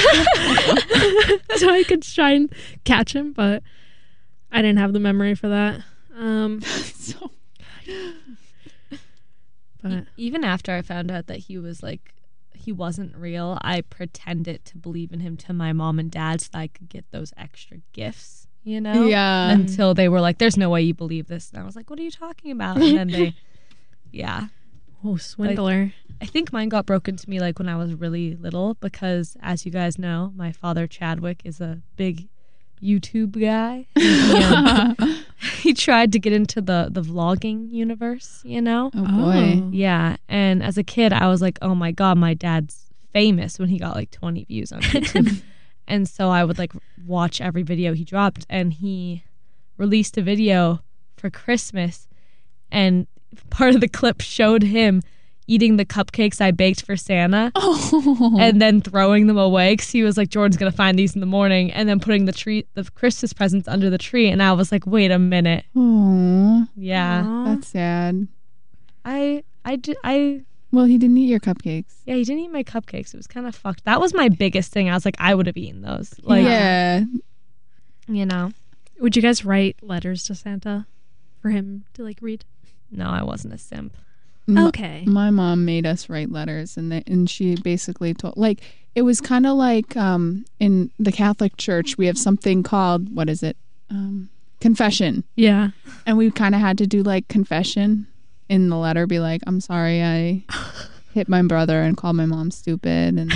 so 1.56 1.70
I 1.70 1.84
could 1.86 2.02
try 2.02 2.32
and 2.32 2.52
catch 2.84 3.14
him, 3.14 3.32
but 3.32 3.62
I 4.50 4.62
didn't 4.62 4.78
have 4.78 4.92
the 4.92 5.00
memory 5.00 5.36
for 5.36 5.48
that. 5.48 5.82
Um, 6.16 6.60
so 6.62 7.30
but 9.82 10.04
Even 10.16 10.44
after 10.44 10.72
I 10.72 10.82
found 10.82 11.10
out 11.10 11.26
that 11.26 11.38
he 11.38 11.58
was 11.58 11.82
like 11.82 12.14
he 12.54 12.70
wasn't 12.70 13.16
real, 13.16 13.58
I 13.62 13.80
pretended 13.80 14.64
to 14.66 14.78
believe 14.78 15.12
in 15.12 15.20
him 15.20 15.36
to 15.38 15.52
my 15.52 15.72
mom 15.72 15.98
and 15.98 16.10
dad 16.10 16.40
so 16.40 16.48
that 16.52 16.58
I 16.58 16.66
could 16.68 16.88
get 16.88 17.04
those 17.10 17.32
extra 17.36 17.78
gifts, 17.92 18.41
you 18.64 18.80
know? 18.80 19.06
yeah. 19.06 19.50
Until 19.50 19.94
they 19.94 20.08
were 20.08 20.20
like, 20.20 20.38
There's 20.38 20.56
no 20.56 20.70
way 20.70 20.82
you 20.82 20.94
believe 20.94 21.28
this. 21.28 21.50
And 21.50 21.60
I 21.62 21.64
was 21.64 21.76
like, 21.76 21.90
What 21.90 21.98
are 21.98 22.02
you 22.02 22.10
talking 22.10 22.50
about? 22.50 22.76
And 22.78 22.96
then 22.96 23.08
they 23.08 23.34
Yeah. 24.12 24.48
oh, 25.04 25.16
swindler! 25.16 25.92
I 26.20 26.26
think 26.26 26.52
mine 26.52 26.68
got 26.68 26.86
broken 26.86 27.16
to 27.16 27.30
me 27.30 27.40
like 27.40 27.58
when 27.58 27.68
I 27.68 27.76
was 27.76 27.94
really 27.94 28.36
little 28.36 28.74
because, 28.74 29.36
as 29.42 29.64
you 29.66 29.72
guys 29.72 29.98
know, 29.98 30.32
my 30.36 30.52
father 30.52 30.86
Chadwick 30.86 31.40
is 31.44 31.60
a 31.60 31.80
big 31.96 32.28
YouTube 32.82 33.40
guy. 33.40 33.86
He, 33.96 34.42
um, 34.42 34.96
he 35.60 35.74
tried 35.74 36.12
to 36.12 36.18
get 36.18 36.32
into 36.32 36.60
the 36.60 36.88
the 36.90 37.02
vlogging 37.02 37.70
universe, 37.70 38.40
you 38.44 38.60
know. 38.60 38.90
oh 38.94 39.06
boy. 39.06 39.68
Yeah, 39.70 40.16
and 40.28 40.62
as 40.62 40.76
a 40.78 40.84
kid, 40.84 41.12
I 41.12 41.26
was 41.28 41.40
like, 41.42 41.58
"Oh 41.62 41.74
my 41.74 41.90
god, 41.90 42.18
my 42.18 42.34
dad's 42.34 42.90
famous!" 43.12 43.58
When 43.58 43.68
he 43.68 43.78
got 43.78 43.94
like 43.96 44.10
20 44.10 44.44
views 44.44 44.72
on 44.72 44.82
YouTube, 44.82 45.42
and 45.92 46.08
so 46.08 46.30
I 46.30 46.42
would 46.42 46.58
like 46.58 46.72
watch 47.06 47.42
every 47.42 47.62
video 47.62 47.92
he 47.92 48.02
dropped. 48.02 48.46
And 48.48 48.72
he 48.72 49.24
released 49.76 50.16
a 50.16 50.22
video 50.22 50.82
for 51.16 51.28
Christmas, 51.28 52.08
and 52.70 53.06
part 53.50 53.74
of 53.74 53.82
the 53.82 53.88
clip 53.88 54.22
showed 54.22 54.62
him 54.62 55.02
eating 55.46 55.76
the 55.76 55.84
cupcakes 55.84 56.40
I 56.40 56.50
baked 56.50 56.84
for 56.84 56.96
Santa. 56.96 57.52
Oh. 57.94 58.36
And 58.38 58.60
then 58.60 58.80
throwing 58.80 59.26
them 59.26 59.36
away 59.36 59.74
because 59.74 59.90
he 59.90 60.02
was 60.02 60.16
like, 60.16 60.28
Jordan's 60.28 60.56
gonna 60.56 60.72
find 60.72 60.98
these 60.98 61.14
in 61.14 61.20
the 61.20 61.26
morning, 61.26 61.70
and 61.72 61.88
then 61.88 62.00
putting 62.00 62.24
the 62.24 62.32
tree, 62.32 62.66
the 62.74 62.84
Christmas 62.94 63.32
presents 63.32 63.68
under 63.68 63.90
the 63.90 63.98
tree. 63.98 64.28
And 64.28 64.42
I 64.42 64.52
was 64.52 64.72
like, 64.72 64.86
wait 64.86 65.10
a 65.10 65.18
minute, 65.18 65.64
oh, 65.76 66.66
yeah, 66.74 67.24
Aw. 67.26 67.44
that's 67.44 67.68
sad. 67.68 68.28
I, 69.04 69.44
I, 69.64 69.76
did, 69.76 69.96
I 70.04 70.42
Well, 70.72 70.86
he 70.86 70.96
didn't 70.98 71.18
eat 71.18 71.28
your 71.28 71.38
cupcakes. 71.40 71.92
Yeah, 72.06 72.14
he 72.14 72.24
didn't 72.24 72.44
eat 72.44 72.50
my 72.50 72.64
cupcakes. 72.64 73.12
It 73.12 73.18
was 73.18 73.26
kind 73.26 73.46
of 73.46 73.54
fucked. 73.54 73.84
That 73.84 74.00
was 74.00 74.14
my 74.14 74.28
biggest 74.30 74.72
thing. 74.72 74.88
I 74.88 74.94
was 74.94 75.04
like, 75.04 75.16
I 75.18 75.34
would 75.34 75.46
have 75.46 75.56
eaten 75.56 75.82
those. 75.82 76.14
Like, 76.22 76.44
yeah. 76.44 77.04
you 78.08 78.26
know, 78.26 78.52
Would 79.00 79.14
you 79.16 79.22
guys 79.22 79.44
write 79.44 79.76
letters 79.82 80.24
to 80.24 80.34
Santa 80.34 80.86
for 81.40 81.50
him 81.50 81.84
to 81.94 82.02
like 82.02 82.18
read? 82.20 82.44
no, 82.90 83.06
I 83.08 83.22
wasn't 83.22 83.54
a 83.54 83.58
simp. 83.58 83.96
M- 84.48 84.58
Okay. 84.58 85.04
My 85.06 85.30
mom 85.30 85.64
made 85.64 85.86
us 85.86 86.08
write 86.08 86.30
letters, 86.32 86.76
and 86.76 86.90
they, 86.90 87.02
and 87.06 87.28
she 87.30 87.54
basically 87.56 88.12
told 88.14 88.36
like 88.36 88.60
it 88.94 89.02
was 89.02 89.20
kind 89.20 89.46
of 89.46 89.56
like 89.56 89.96
um, 89.96 90.44
in 90.58 90.90
the 90.98 91.12
Catholic 91.12 91.56
Church 91.56 91.96
we 91.96 92.06
have 92.06 92.18
something 92.18 92.62
called 92.62 93.14
what 93.14 93.28
is 93.30 93.42
it 93.42 93.56
um, 93.90 94.28
confession, 94.60 95.24
Yeah. 95.36 95.70
and 96.06 96.16
we 96.18 96.30
kind 96.30 96.54
of 96.54 96.60
had 96.60 96.76
to 96.78 96.86
do 96.86 97.02
like 97.02 97.28
confession 97.28 98.06
in 98.52 98.68
the 98.68 98.76
letter, 98.76 99.06
be 99.06 99.18
like, 99.18 99.40
I'm 99.46 99.60
sorry, 99.60 100.02
I 100.02 100.44
hit 101.14 101.26
my 101.26 101.40
brother 101.40 101.80
and 101.80 101.96
called 101.96 102.16
my 102.16 102.26
mom 102.26 102.50
stupid, 102.50 103.18
and 103.18 103.32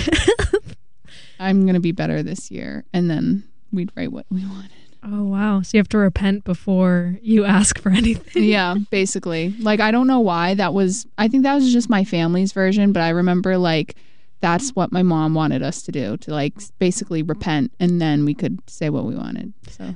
I'm 1.41 1.65
gonna 1.65 1.81
be 1.81 1.93
better 1.93 2.23
this 2.23 2.51
year, 2.51 2.85
and 2.93 3.09
then 3.11 3.45
we'd 3.73 3.91
write 3.97 4.13
what 4.13 4.27
we 4.31 4.45
wanted. 4.45 4.71
Oh 5.03 5.25
wow. 5.25 5.63
So 5.63 5.77
you 5.77 5.81
have 5.81 5.89
to 5.91 5.99
repent 5.99 6.45
before 6.45 7.17
you 7.23 7.45
ask 7.47 7.79
for 7.81 7.89
anything. 8.03 8.45
yeah, 8.45 8.75
basically. 8.91 9.55
Like 9.59 9.81
I 9.81 9.91
don't 9.91 10.07
know 10.07 10.21
why 10.21 10.55
that 10.55 10.75
was 10.75 11.07
I 11.17 11.29
think 11.29 11.45
that 11.45 11.55
was 11.55 11.73
just 11.73 11.89
my 11.89 12.05
family's 12.05 12.53
version, 12.53 12.93
but 12.93 13.03
I 13.03 13.09
remember 13.11 13.57
like 13.57 13.97
that's 14.41 14.71
what 14.71 14.93
my 14.93 15.03
mom 15.03 15.33
wanted 15.33 15.63
us 15.63 15.81
to 15.83 15.93
do 15.93 16.19
to 16.19 16.31
like 16.31 16.55
basically 16.79 17.23
repent 17.23 17.73
and 17.81 18.01
then 18.03 18.27
we 18.27 18.35
could 18.35 18.61
say 18.69 18.91
what 18.91 19.05
we 19.05 19.15
wanted. 19.15 19.55
So 19.71 19.95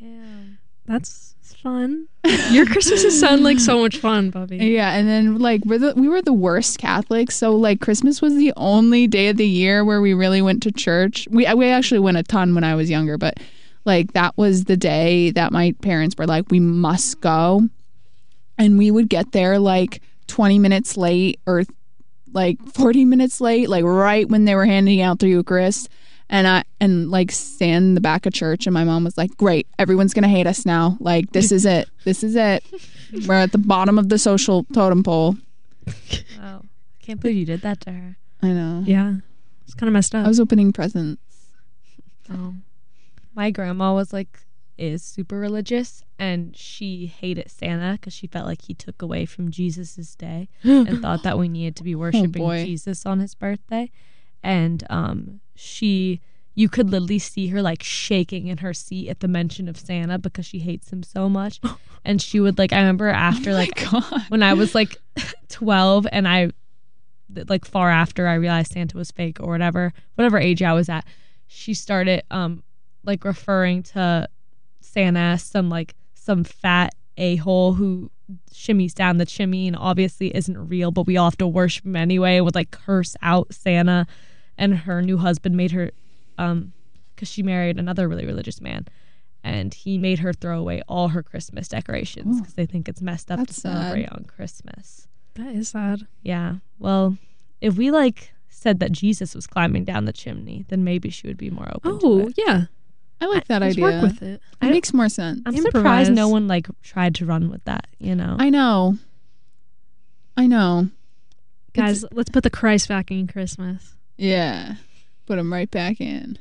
Damn. 0.00 0.58
That's 0.86 1.34
fun. 1.66 2.06
Your 2.52 2.64
Christmases 2.64 3.18
sound 3.18 3.42
like 3.42 3.58
so 3.58 3.80
much 3.80 3.96
fun, 3.96 4.30
Bubby. 4.30 4.58
yeah, 4.58 4.92
and 4.94 5.08
then 5.08 5.38
like 5.38 5.64
we're 5.64 5.80
the 5.80 5.94
we 5.96 6.08
were 6.08 6.22
the 6.22 6.32
worst 6.32 6.78
Catholics, 6.78 7.36
so 7.36 7.56
like 7.56 7.80
Christmas 7.80 8.22
was 8.22 8.36
the 8.36 8.52
only 8.56 9.08
day 9.08 9.28
of 9.28 9.36
the 9.36 9.46
year 9.48 9.84
where 9.84 10.00
we 10.00 10.14
really 10.14 10.40
went 10.40 10.62
to 10.62 10.70
church. 10.70 11.26
We 11.28 11.52
we 11.54 11.66
actually 11.68 11.98
went 11.98 12.18
a 12.18 12.22
ton 12.22 12.54
when 12.54 12.62
I 12.62 12.76
was 12.76 12.88
younger, 12.88 13.18
but 13.18 13.38
like 13.84 14.12
that 14.12 14.36
was 14.36 14.64
the 14.64 14.76
day 14.76 15.32
that 15.32 15.50
my 15.50 15.74
parents 15.82 16.14
were 16.16 16.26
like 16.26 16.50
we 16.52 16.60
must 16.60 17.20
go. 17.20 17.62
And 18.58 18.78
we 18.78 18.90
would 18.90 19.08
get 19.08 19.32
there 19.32 19.58
like 19.58 20.00
20 20.28 20.58
minutes 20.60 20.96
late 20.96 21.40
or 21.46 21.64
like 22.32 22.58
40 22.74 23.04
minutes 23.04 23.40
late, 23.40 23.68
like 23.68 23.84
right 23.84 24.28
when 24.28 24.44
they 24.44 24.54
were 24.54 24.66
handing 24.66 25.00
out 25.02 25.18
the 25.18 25.28
Eucharist. 25.28 25.88
And 26.28 26.46
I 26.46 26.64
and 26.80 27.10
like 27.10 27.30
stand 27.30 27.84
in 27.84 27.94
the 27.94 28.00
back 28.00 28.26
of 28.26 28.32
church 28.32 28.66
and 28.66 28.74
my 28.74 28.84
mom 28.84 29.04
was 29.04 29.16
like, 29.16 29.36
"Great, 29.36 29.66
everyone's 29.78 30.14
going 30.14 30.24
to 30.24 30.28
hate 30.28 30.46
us 30.46 30.66
now. 30.66 30.96
Like 31.00 31.32
this 31.32 31.52
is 31.52 31.64
it. 31.64 31.88
This 32.04 32.22
is 32.22 32.36
it. 32.36 32.64
We're 33.26 33.34
at 33.34 33.52
the 33.52 33.58
bottom 33.58 33.98
of 33.98 34.08
the 34.08 34.18
social 34.18 34.64
totem 34.74 35.02
pole." 35.02 35.36
Wow. 36.38 36.62
I 36.64 37.04
can't 37.04 37.20
believe 37.20 37.36
you 37.36 37.46
did 37.46 37.62
that 37.62 37.80
to 37.82 37.92
her. 37.92 38.16
I 38.42 38.48
know. 38.48 38.82
Yeah. 38.84 39.14
It's 39.64 39.74
kind 39.74 39.88
of 39.88 39.92
messed 39.92 40.14
up. 40.14 40.24
I 40.24 40.28
was 40.28 40.40
opening 40.40 40.72
presents. 40.72 41.22
Oh. 42.30 42.54
My 43.34 43.50
grandma 43.50 43.94
was 43.94 44.12
like 44.12 44.40
is 44.78 45.02
super 45.02 45.38
religious 45.38 46.02
and 46.18 46.54
she 46.54 47.06
hated 47.06 47.50
Santa 47.50 47.92
because 47.92 48.12
she 48.12 48.26
felt 48.26 48.46
like 48.46 48.62
he 48.62 48.74
took 48.74 49.00
away 49.00 49.24
from 49.24 49.50
Jesus's 49.50 50.14
day 50.14 50.48
and 50.62 51.00
thought 51.00 51.22
that 51.22 51.38
we 51.38 51.48
needed 51.48 51.76
to 51.76 51.84
be 51.84 51.94
worshiping 51.94 52.30
boy. 52.30 52.64
Jesus 52.64 53.06
on 53.06 53.20
his 53.20 53.34
birthday. 53.34 53.90
And 54.42 54.84
um 54.90 55.40
she 55.56 56.20
you 56.54 56.70
could 56.70 56.90
literally 56.90 57.18
see 57.18 57.48
her 57.48 57.60
like 57.60 57.82
shaking 57.82 58.46
in 58.46 58.58
her 58.58 58.72
seat 58.72 59.10
at 59.10 59.20
the 59.20 59.28
mention 59.28 59.68
of 59.68 59.76
Santa 59.76 60.18
because 60.18 60.46
she 60.46 60.58
hates 60.58 60.90
him 60.90 61.02
so 61.02 61.28
much. 61.28 61.60
And 62.08 62.22
she 62.22 62.38
would 62.38 62.56
like 62.56 62.72
I 62.72 62.78
remember 62.78 63.08
after 63.08 63.52
like 63.52 63.90
God. 63.90 64.22
when 64.28 64.40
I 64.40 64.54
was 64.54 64.76
like 64.76 64.96
12 65.48 66.06
and 66.12 66.28
I 66.28 66.52
like 67.48 67.64
far 67.64 67.90
after 67.90 68.28
I 68.28 68.34
realized 68.34 68.70
Santa 68.70 68.96
was 68.96 69.10
fake 69.10 69.40
or 69.40 69.48
whatever, 69.48 69.92
whatever 70.14 70.38
age 70.38 70.62
I 70.62 70.72
was 70.72 70.88
at, 70.88 71.04
she 71.48 71.74
started 71.74 72.22
um 72.30 72.62
like 73.04 73.24
referring 73.24 73.82
to 73.82 74.28
Santa 74.80 75.18
as 75.18 75.42
some 75.42 75.68
like 75.68 75.96
some 76.14 76.44
fat 76.44 76.94
a-hole 77.16 77.72
who 77.72 78.08
shimmies 78.52 78.94
down 78.94 79.16
the 79.16 79.26
chimney 79.26 79.66
and 79.66 79.76
obviously 79.76 80.34
isn't 80.36 80.68
real, 80.68 80.92
but 80.92 81.08
we 81.08 81.16
all 81.16 81.30
have 81.30 81.38
to 81.38 81.46
worship 81.48 81.84
him 81.84 81.96
anyway 81.96 82.36
and 82.36 82.44
would 82.44 82.54
like 82.54 82.70
curse 82.70 83.16
out 83.20 83.52
Santa 83.52 84.06
and 84.58 84.74
her 84.78 85.02
new 85.02 85.16
husband 85.18 85.56
made 85.56 85.70
her 85.72 85.90
um 86.38 86.72
because 87.14 87.28
she 87.28 87.42
married 87.42 87.78
another 87.78 88.08
really 88.08 88.26
religious 88.26 88.60
man 88.60 88.86
and 89.44 89.72
he 89.74 89.96
made 89.98 90.18
her 90.18 90.32
throw 90.32 90.58
away 90.58 90.82
all 90.88 91.08
her 91.08 91.22
Christmas 91.22 91.68
decorations 91.68 92.36
Oh. 92.36 92.40
because 92.40 92.54
they 92.54 92.66
think 92.66 92.88
it's 92.88 93.00
messed 93.00 93.30
up 93.30 93.38
That's 93.38 93.54
to 93.54 93.60
sad. 93.60 93.72
celebrate 93.72 94.08
on 94.10 94.24
Christmas. 94.24 95.06
that 95.34 95.54
is 95.54 95.68
sad. 95.68 96.06
Yeah. 96.22 96.56
Well, 96.78 97.16
if 97.60 97.76
we 97.76 97.90
like 97.90 98.32
said 98.48 98.80
that 98.80 98.90
Jesus 98.92 99.34
was 99.34 99.46
climbing 99.46 99.84
down 99.84 100.04
the 100.06 100.12
chimney, 100.12 100.64
then 100.68 100.82
maybe 100.84 101.10
she 101.10 101.26
would 101.26 101.36
be 101.36 101.50
more 101.50 101.68
open 101.74 101.98
to 102.00 102.06
Oh, 102.06 102.18
it. 102.28 102.34
yeah. 102.36 102.64
I 103.20 103.26
like 103.26 103.46
that 103.48 103.62
idea. 103.62 103.82
work 103.82 104.02
with 104.02 104.22
it. 104.22 104.40
it 104.60 104.66
makes 104.70 104.92
more 104.92 105.08
sense. 105.08 105.40
I'm 105.46 105.56
surprised 105.56 106.12
no 106.12 106.28
one 106.28 106.46
like 106.48 106.66
tried 106.82 107.14
to 107.16 107.24
run 107.26 107.48
with 107.48 107.64
that, 107.64 107.86
you 107.98 108.14
know. 108.14 108.36
I 108.38 108.50
know. 108.50 108.96
I 110.36 110.46
know. 110.46 110.88
Guys, 111.72 112.04
let's 112.12 112.30
put 112.30 112.42
the 112.42 112.50
Christ 112.50 112.88
back 112.88 113.10
in 113.10 113.26
Christmas. 113.26 113.95
Yeah. 114.16 114.76
Put 115.26 115.36
them 115.36 115.52
right 115.52 115.70
back 115.70 116.00
in. 116.00 116.38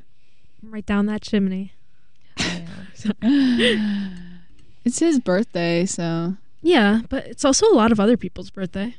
Right 0.63 0.85
down 0.85 1.05
that 1.07 1.21
chimney. 1.21 1.73
Yeah. 2.39 2.67
It's 4.85 4.99
his 4.99 5.19
birthday, 5.19 5.85
so 5.87 6.35
Yeah, 6.61 7.01
but 7.09 7.25
it's 7.25 7.43
also 7.43 7.67
a 7.67 7.73
lot 7.73 7.91
of 7.91 7.99
other 7.99 8.17
people's 8.17 8.51
birthday. 8.51 8.95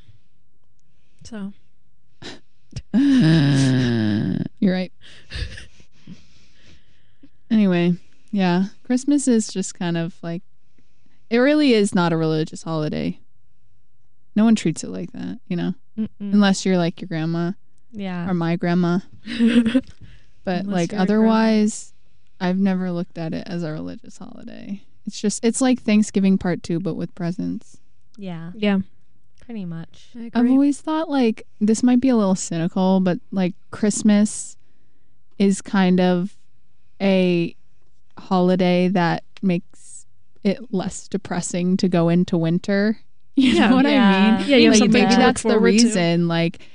So, 1.22 1.52
you're 2.92 4.72
right. 4.74 4.92
anyway, 7.50 7.94
yeah, 8.32 8.64
Christmas 8.84 9.28
is 9.28 9.48
just 9.48 9.74
kind 9.74 9.96
of 9.96 10.16
like 10.22 10.42
it 11.30 11.38
really 11.38 11.72
is 11.72 11.94
not 11.94 12.12
a 12.12 12.16
religious 12.16 12.62
holiday. 12.64 13.18
No 14.34 14.44
one 14.44 14.54
treats 14.56 14.84
it 14.84 14.90
like 14.90 15.12
that, 15.12 15.38
you 15.48 15.56
know, 15.56 15.74
Mm-mm. 15.98 16.08
unless 16.20 16.66
you're 16.66 16.76
like 16.78 17.00
your 17.00 17.08
grandma 17.08 17.52
yeah. 17.96 18.28
or 18.28 18.34
my 18.34 18.56
grandma. 18.56 18.98
But 20.44 20.60
Unless 20.60 20.66
like 20.74 20.92
you're 20.92 21.02
a 21.02 21.06
grandma. 21.06 21.22
otherwise, 21.24 21.92
I've 22.40 22.58
never 22.58 22.92
looked 22.92 23.18
at 23.18 23.34
it 23.34 23.44
as 23.48 23.64
a 23.64 23.72
religious 23.72 24.16
holiday. 24.18 24.82
It's 25.04 25.20
just 25.20 25.44
it's 25.44 25.60
like 25.60 25.82
Thanksgiving 25.82 26.38
part 26.38 26.62
2 26.62 26.78
but 26.78 26.94
with 26.94 27.12
presents. 27.16 27.78
yeah. 28.16 28.52
yeah. 28.54 28.78
Pretty 29.44 29.64
much. 29.64 30.08
I 30.16 30.30
I've 30.34 30.48
always 30.50 30.80
thought 30.80 31.08
like 31.08 31.46
this 31.60 31.82
might 31.82 32.00
be 32.00 32.08
a 32.08 32.16
little 32.16 32.34
cynical, 32.34 33.00
but 33.00 33.18
like 33.32 33.54
Christmas 33.72 34.56
is 35.38 35.60
kind 35.62 36.00
of 36.00 36.36
a 37.00 37.54
holiday 38.18 38.88
that 38.88 39.22
makes 39.42 40.06
it 40.42 40.72
less 40.72 41.06
depressing 41.08 41.76
to 41.78 41.88
go 41.88 42.08
into 42.08 42.36
winter. 42.38 42.98
You 43.38 43.50
Yeah. 43.52 43.68
know 43.68 43.76
what 43.76 43.86
I 43.86 43.90
mean? 44.38 44.48
Yeah, 44.48 44.56
you 44.56 44.70
Like, 44.70 44.78
something 44.78 45.02
maybe 45.02 45.14
that's 45.14 45.42
the 45.42 45.50
forward 45.50 45.58
to. 45.78 45.84
reason. 45.86 46.26
Like 46.26 46.66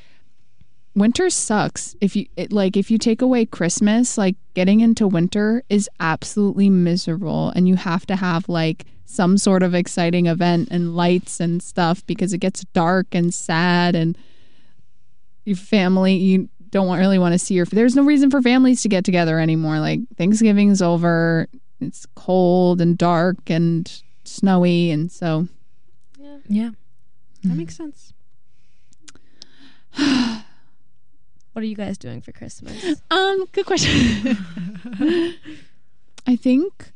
winter 0.95 1.29
sucks. 1.29 1.95
If 2.01 2.15
you 2.15 2.25
it, 2.35 2.51
like 2.51 2.75
if 2.75 2.91
you 2.91 2.97
take 2.97 3.21
away 3.21 3.45
Christmas, 3.45 4.17
like 4.17 4.35
getting 4.53 4.81
into 4.81 5.07
winter 5.07 5.63
is 5.69 5.89
absolutely 5.99 6.69
miserable 6.69 7.49
and 7.55 7.67
you 7.67 7.75
have 7.75 8.05
to 8.07 8.15
have 8.15 8.49
like 8.49 8.85
some 9.05 9.37
sort 9.37 9.63
of 9.63 9.75
exciting 9.75 10.27
event 10.27 10.69
and 10.71 10.95
lights 10.95 11.39
and 11.39 11.61
stuff 11.61 12.05
because 12.05 12.33
it 12.33 12.37
gets 12.39 12.63
dark 12.73 13.07
and 13.11 13.33
sad 13.33 13.95
and 13.95 14.17
your 15.45 15.57
family 15.57 16.15
you 16.15 16.47
don't 16.69 16.87
want, 16.87 16.99
really 16.99 17.19
want 17.19 17.33
to 17.33 17.39
see 17.39 17.55
your 17.55 17.65
there's 17.65 17.95
no 17.95 18.03
reason 18.03 18.31
for 18.31 18.41
families 18.41 18.81
to 18.81 18.87
get 18.87 19.03
together 19.03 19.37
anymore 19.39 19.79
like 19.79 19.99
Thanksgiving's 20.15 20.81
over 20.81 21.49
it's 21.81 22.05
cold 22.15 22.79
and 22.79 22.97
dark 22.97 23.49
and 23.49 24.01
snowy 24.23 24.91
and 24.91 25.11
so 25.11 25.47
Yeah. 26.17 26.37
Yeah. 26.47 26.69
That 27.43 27.55
makes 27.55 27.75
sense. 27.75 28.13
What 31.53 31.63
are 31.63 31.67
you 31.67 31.75
guys 31.75 31.97
doing 31.97 32.21
for 32.21 32.31
Christmas? 32.31 33.01
Um, 33.11 33.45
good 33.51 33.65
question. 33.65 34.37
I 36.27 36.35
think 36.35 36.91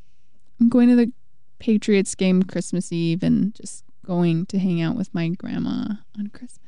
I'm 0.59 0.69
going 0.69 0.89
to 0.89 0.95
the 0.95 1.11
Patriots 1.59 2.15
game 2.15 2.43
Christmas 2.43 2.91
Eve 2.91 3.23
and 3.23 3.53
just 3.53 3.83
going 4.05 4.45
to 4.47 4.59
hang 4.59 4.81
out 4.81 4.95
with 4.95 5.13
my 5.13 5.29
grandma 5.29 5.95
on 6.17 6.27
Christmas. 6.31 6.59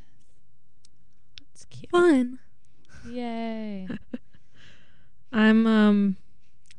That's 1.54 1.66
cute. 1.66 1.92
Fun. 1.92 2.40
Yay. 3.10 3.88
I'm 5.32 5.68
um 5.68 6.18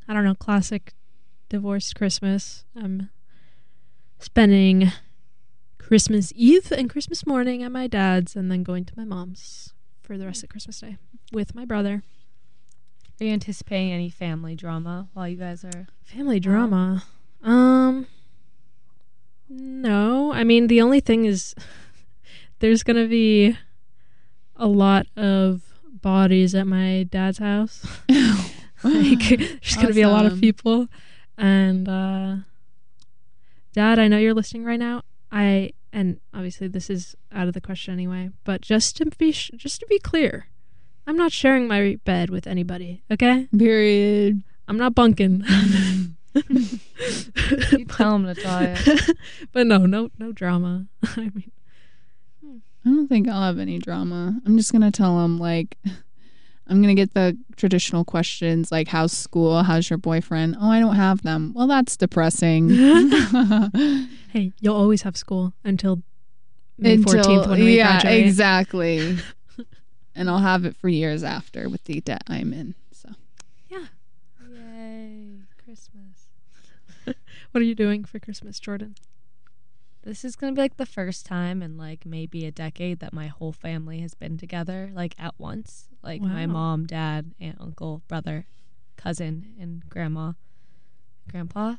I 0.08 0.14
don't 0.14 0.24
know, 0.24 0.34
classic 0.34 0.94
divorced 1.48 1.94
Christmas. 1.94 2.64
I'm 2.76 3.10
spending 4.18 4.92
Christmas 5.78 6.32
Eve 6.34 6.72
and 6.72 6.90
Christmas 6.90 7.26
morning 7.26 7.62
at 7.62 7.72
my 7.72 7.86
dad's 7.86 8.36
and 8.36 8.50
then 8.50 8.62
going 8.62 8.84
to 8.84 8.92
my 8.96 9.04
mom's 9.04 9.72
for 10.08 10.16
the 10.16 10.24
rest 10.24 10.42
of 10.42 10.48
Christmas 10.48 10.80
Day 10.80 10.96
with 11.32 11.54
my 11.54 11.66
brother. 11.66 12.02
Are 13.20 13.24
you 13.24 13.30
anticipating 13.30 13.92
any 13.92 14.08
family 14.08 14.54
drama 14.54 15.06
while 15.12 15.28
you 15.28 15.36
guys 15.36 15.62
are 15.64 15.86
Family 16.02 16.40
drama. 16.40 17.04
Um 17.42 18.06
no. 19.50 20.32
I 20.32 20.44
mean 20.44 20.68
the 20.68 20.80
only 20.80 21.00
thing 21.00 21.26
is 21.26 21.54
there's 22.60 22.82
gonna 22.82 23.06
be 23.06 23.54
a 24.56 24.66
lot 24.66 25.06
of 25.14 25.60
bodies 25.84 26.54
at 26.54 26.66
my 26.66 27.06
dad's 27.10 27.36
house. 27.36 27.86
like 28.82 29.28
there's 29.28 29.76
gonna 29.76 29.92
be 29.92 30.00
a 30.00 30.08
lot 30.08 30.24
of 30.24 30.40
people. 30.40 30.88
And 31.36 31.86
uh 31.86 32.36
Dad, 33.74 33.98
I 33.98 34.08
know 34.08 34.16
you're 34.16 34.32
listening 34.32 34.64
right 34.64 34.80
now. 34.80 35.02
I 35.30 35.72
and 35.92 36.20
obviously 36.34 36.68
this 36.68 36.90
is 36.90 37.16
out 37.32 37.48
of 37.48 37.54
the 37.54 37.60
question 37.60 37.92
anyway, 37.94 38.30
but 38.44 38.60
just 38.60 38.96
to 38.98 39.06
be 39.06 39.32
sh- 39.32 39.50
just 39.56 39.80
to 39.80 39.86
be 39.86 39.98
clear, 39.98 40.48
I'm 41.06 41.16
not 41.16 41.32
sharing 41.32 41.66
my 41.66 41.98
bed 42.04 42.30
with 42.30 42.46
anybody, 42.46 43.02
okay? 43.10 43.48
Period. 43.56 44.42
I'm 44.68 44.76
not 44.76 44.94
bunking. 44.94 45.44
you 46.34 47.84
tell 47.86 48.18
tell 48.34 48.62
you. 48.86 48.96
but 49.52 49.66
no, 49.66 49.78
no, 49.86 50.10
no 50.18 50.32
drama. 50.32 50.86
I 51.16 51.20
mean, 51.20 51.50
I 52.84 52.88
don't 52.90 53.08
think 53.08 53.28
I'll 53.28 53.42
have 53.42 53.58
any 53.58 53.78
drama. 53.78 54.40
I'm 54.44 54.56
just 54.56 54.72
gonna 54.72 54.90
tell 54.90 55.24
him 55.24 55.38
like 55.38 55.78
I'm 56.68 56.80
gonna 56.82 56.94
get 56.94 57.14
the 57.14 57.36
traditional 57.56 58.04
questions 58.04 58.70
like 58.70 58.88
how's 58.88 59.12
school, 59.12 59.62
how's 59.62 59.88
your 59.88 59.98
boyfriend? 59.98 60.56
Oh, 60.60 60.68
I 60.70 60.80
don't 60.80 60.96
have 60.96 61.22
them. 61.22 61.52
Well, 61.54 61.66
that's 61.66 61.96
depressing. 61.96 62.68
hey, 64.28 64.52
you'll 64.60 64.76
always 64.76 65.02
have 65.02 65.16
school 65.16 65.54
until 65.64 66.02
May 66.76 66.94
Until- 66.94 67.24
14th 67.24 67.48
when 67.48 67.60
we 67.60 67.76
yeah, 67.76 68.00
graduate. 68.00 68.26
exactly. 68.26 69.18
and 70.14 70.30
I'll 70.30 70.38
have 70.38 70.64
it 70.64 70.76
for 70.76 70.88
years 70.88 71.24
after 71.24 71.68
with 71.68 71.82
the 71.84 72.00
debt 72.00 72.22
I'm 72.28 72.52
in. 72.52 72.74
So 72.92 73.10
yeah. 73.68 73.86
Yay. 74.48 75.38
Christmas. 75.64 76.26
What 77.04 77.62
are 77.62 77.64
you 77.64 77.74
doing 77.74 78.04
for 78.04 78.18
Christmas, 78.18 78.60
Jordan? 78.60 78.94
This 80.08 80.24
is 80.24 80.36
gonna 80.36 80.52
be 80.52 80.62
like 80.62 80.78
the 80.78 80.86
first 80.86 81.26
time 81.26 81.60
in 81.60 81.76
like 81.76 82.06
maybe 82.06 82.46
a 82.46 82.50
decade 82.50 83.00
that 83.00 83.12
my 83.12 83.26
whole 83.26 83.52
family 83.52 84.00
has 84.00 84.14
been 84.14 84.38
together 84.38 84.90
like 84.94 85.14
at 85.18 85.34
once. 85.36 85.90
Like 86.02 86.22
my 86.22 86.46
mom, 86.46 86.86
dad, 86.86 87.34
aunt, 87.38 87.58
uncle, 87.60 88.00
brother, 88.08 88.46
cousin, 88.96 89.54
and 89.60 89.86
grandma, 89.86 90.32
grandpa. 91.30 91.74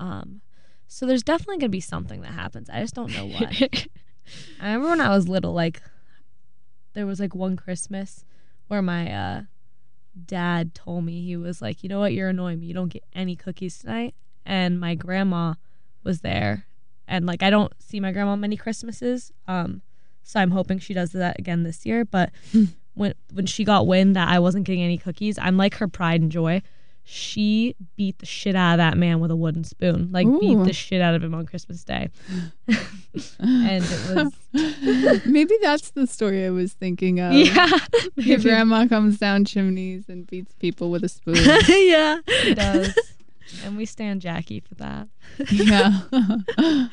Um, 0.00 0.40
so 0.88 1.04
there's 1.04 1.22
definitely 1.22 1.58
gonna 1.58 1.68
be 1.68 1.80
something 1.80 2.22
that 2.22 2.32
happens. 2.32 2.70
I 2.70 2.80
just 2.80 2.94
don't 2.94 3.12
know 3.12 3.26
what. 3.26 3.52
I 4.62 4.72
remember 4.72 4.88
when 4.88 5.02
I 5.02 5.10
was 5.10 5.28
little, 5.28 5.52
like 5.52 5.82
there 6.94 7.04
was 7.04 7.20
like 7.20 7.34
one 7.34 7.54
Christmas 7.54 8.24
where 8.68 8.80
my 8.80 9.12
uh 9.12 9.42
dad 10.24 10.74
told 10.74 11.04
me 11.04 11.20
he 11.22 11.36
was 11.36 11.60
like, 11.60 11.82
you 11.82 11.90
know 11.90 12.00
what, 12.00 12.14
you're 12.14 12.30
annoying 12.30 12.60
me. 12.60 12.66
You 12.66 12.74
don't 12.74 12.88
get 12.88 13.04
any 13.12 13.36
cookies 13.36 13.78
tonight. 13.78 14.14
And 14.46 14.80
my 14.80 14.94
grandma 14.94 15.54
was 16.02 16.22
there, 16.22 16.64
and 17.08 17.26
like 17.26 17.42
I 17.42 17.50
don't 17.50 17.72
see 17.78 18.00
my 18.00 18.12
grandma 18.12 18.36
many 18.36 18.56
Christmases. 18.56 19.32
Um, 19.46 19.82
so 20.22 20.40
I'm 20.40 20.50
hoping 20.50 20.78
she 20.78 20.94
does 20.94 21.12
that 21.12 21.38
again 21.38 21.62
this 21.62 21.84
year. 21.84 22.04
But 22.04 22.30
when 22.94 23.14
when 23.32 23.46
she 23.46 23.64
got 23.64 23.86
wind 23.86 24.16
that 24.16 24.28
I 24.28 24.38
wasn't 24.38 24.64
getting 24.64 24.82
any 24.82 24.98
cookies, 24.98 25.38
I'm 25.38 25.56
like 25.56 25.76
her 25.76 25.88
pride 25.88 26.20
and 26.20 26.30
joy. 26.32 26.62
She 27.06 27.76
beat 27.96 28.18
the 28.20 28.24
shit 28.24 28.56
out 28.56 28.72
of 28.72 28.78
that 28.78 28.96
man 28.96 29.20
with 29.20 29.30
a 29.30 29.36
wooden 29.36 29.62
spoon, 29.62 30.08
like 30.10 30.26
beat 30.40 30.56
the 30.64 30.72
shit 30.72 31.02
out 31.02 31.14
of 31.14 31.22
him 31.22 31.34
on 31.34 31.44
Christmas 31.44 31.84
Day. 31.84 32.08
and 32.66 33.84
it 33.84 34.32
was 34.54 35.26
Maybe 35.26 35.54
that's 35.60 35.90
the 35.90 36.06
story 36.06 36.46
I 36.46 36.50
was 36.50 36.72
thinking 36.72 37.20
of. 37.20 37.34
yeah, 37.34 37.68
Your 38.16 38.38
grandma 38.38 38.86
comes 38.86 39.18
down 39.18 39.44
chimneys 39.44 40.08
and 40.08 40.26
beats 40.26 40.54
people 40.54 40.90
with 40.90 41.04
a 41.04 41.10
spoon. 41.10 41.36
yeah, 41.68 42.20
she 42.40 42.54
does. 42.54 42.98
And 43.64 43.76
we 43.76 43.84
stand 43.84 44.22
Jackie 44.22 44.60
for 44.60 44.74
that. 44.76 45.08
yeah. 45.50 46.00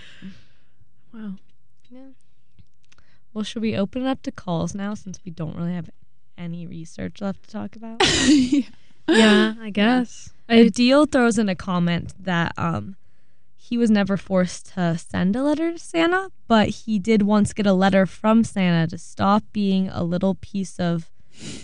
Wow. 1.13 1.34
Yeah. 1.89 2.12
Well, 3.34 3.43
should 3.43 3.62
we 3.62 3.76
open 3.76 4.04
it 4.04 4.08
up 4.08 4.21
to 4.24 4.32
calls 4.32 4.74
now 4.74 4.93
since 4.93 5.19
we 5.26 5.32
don't 5.32 5.58
really 5.58 5.74
have 5.74 5.89
any 6.38 6.65
research 6.65 7.19
left 7.19 7.43
to 7.43 7.50
talk 7.50 7.76
about? 7.76 8.02
Yeah, 9.08 9.56
I 9.60 9.71
guess. 9.71 10.30
Adil 10.47 11.12
throws 11.12 11.38
in 11.38 11.50
a 11.50 11.56
comment 11.56 12.13
that 12.24 12.54
um 12.58 12.95
he 13.58 13.78
was 13.78 13.89
never 13.89 14.15
forced 14.15 14.74
to 14.74 14.97
send 14.97 15.36
a 15.36 15.43
letter 15.43 15.71
to 15.71 15.80
Santa, 15.80 16.30
but 16.47 16.69
he 16.69 17.00
did 17.00 17.21
once 17.24 17.52
get 17.52 17.65
a 17.65 17.74
letter 17.74 18.06
from 18.06 18.43
Santa 18.43 18.88
to 18.88 18.97
stop 18.97 19.43
being 19.52 19.89
a 19.89 20.04
little 20.04 20.36
piece 20.36 20.80
of 20.80 21.10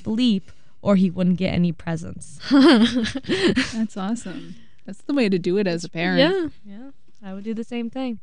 bleep 0.03 0.43
or 0.81 0.95
he 0.95 1.09
wouldn't 1.09 1.37
get 1.37 1.53
any 1.53 1.71
presents. 1.71 2.39
That's 2.51 3.95
awesome. 3.97 4.55
That's 4.87 5.01
the 5.03 5.13
way 5.13 5.29
to 5.29 5.37
do 5.37 5.57
it 5.57 5.67
as 5.67 5.83
a 5.83 5.89
parent. 5.89 6.19
yeah. 6.19 6.47
Yeah, 6.65 6.89
I 7.23 7.35
would 7.35 7.43
do 7.43 7.53
the 7.53 7.63
same 7.63 7.91
thing. 7.91 8.19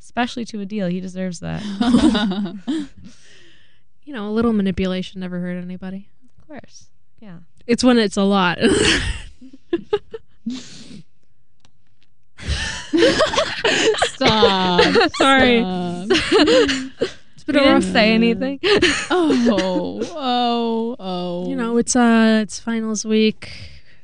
Especially 0.00 0.44
to 0.46 0.58
Adil. 0.58 0.90
He 0.90 1.00
deserves 1.00 1.40
that. 1.40 1.62
You 4.04 4.14
know, 4.14 4.26
a 4.26 4.32
little 4.32 4.54
manipulation 4.54 5.20
never 5.20 5.38
hurt 5.38 5.62
anybody. 5.62 6.08
Of 6.38 6.48
course. 6.48 6.86
Yeah. 7.20 7.40
It's 7.66 7.84
when 7.84 7.98
it's 7.98 8.16
a 8.16 8.22
lot. 8.22 8.56
Stop. 14.06 14.82
Sorry. 15.16 15.60
Stop. 15.60 16.06
It's 16.10 17.46
We 17.46 17.52
been 17.52 17.56
a 17.56 17.58
didn't 17.64 17.72
rough 17.74 17.84
say 17.84 18.12
anything. 18.14 18.60
Oh, 19.10 20.00
oh, 20.16 20.96
oh. 20.98 21.48
you 21.48 21.54
know, 21.56 21.76
it's 21.76 21.94
uh 21.94 22.40
it's 22.42 22.58
finals 22.58 23.04
week. 23.04 23.50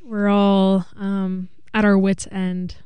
We're 0.05 0.29
all 0.29 0.85
um 0.96 1.48
at 1.75 1.85
our 1.85 1.99
wits 1.99 2.27
end. 2.31 2.77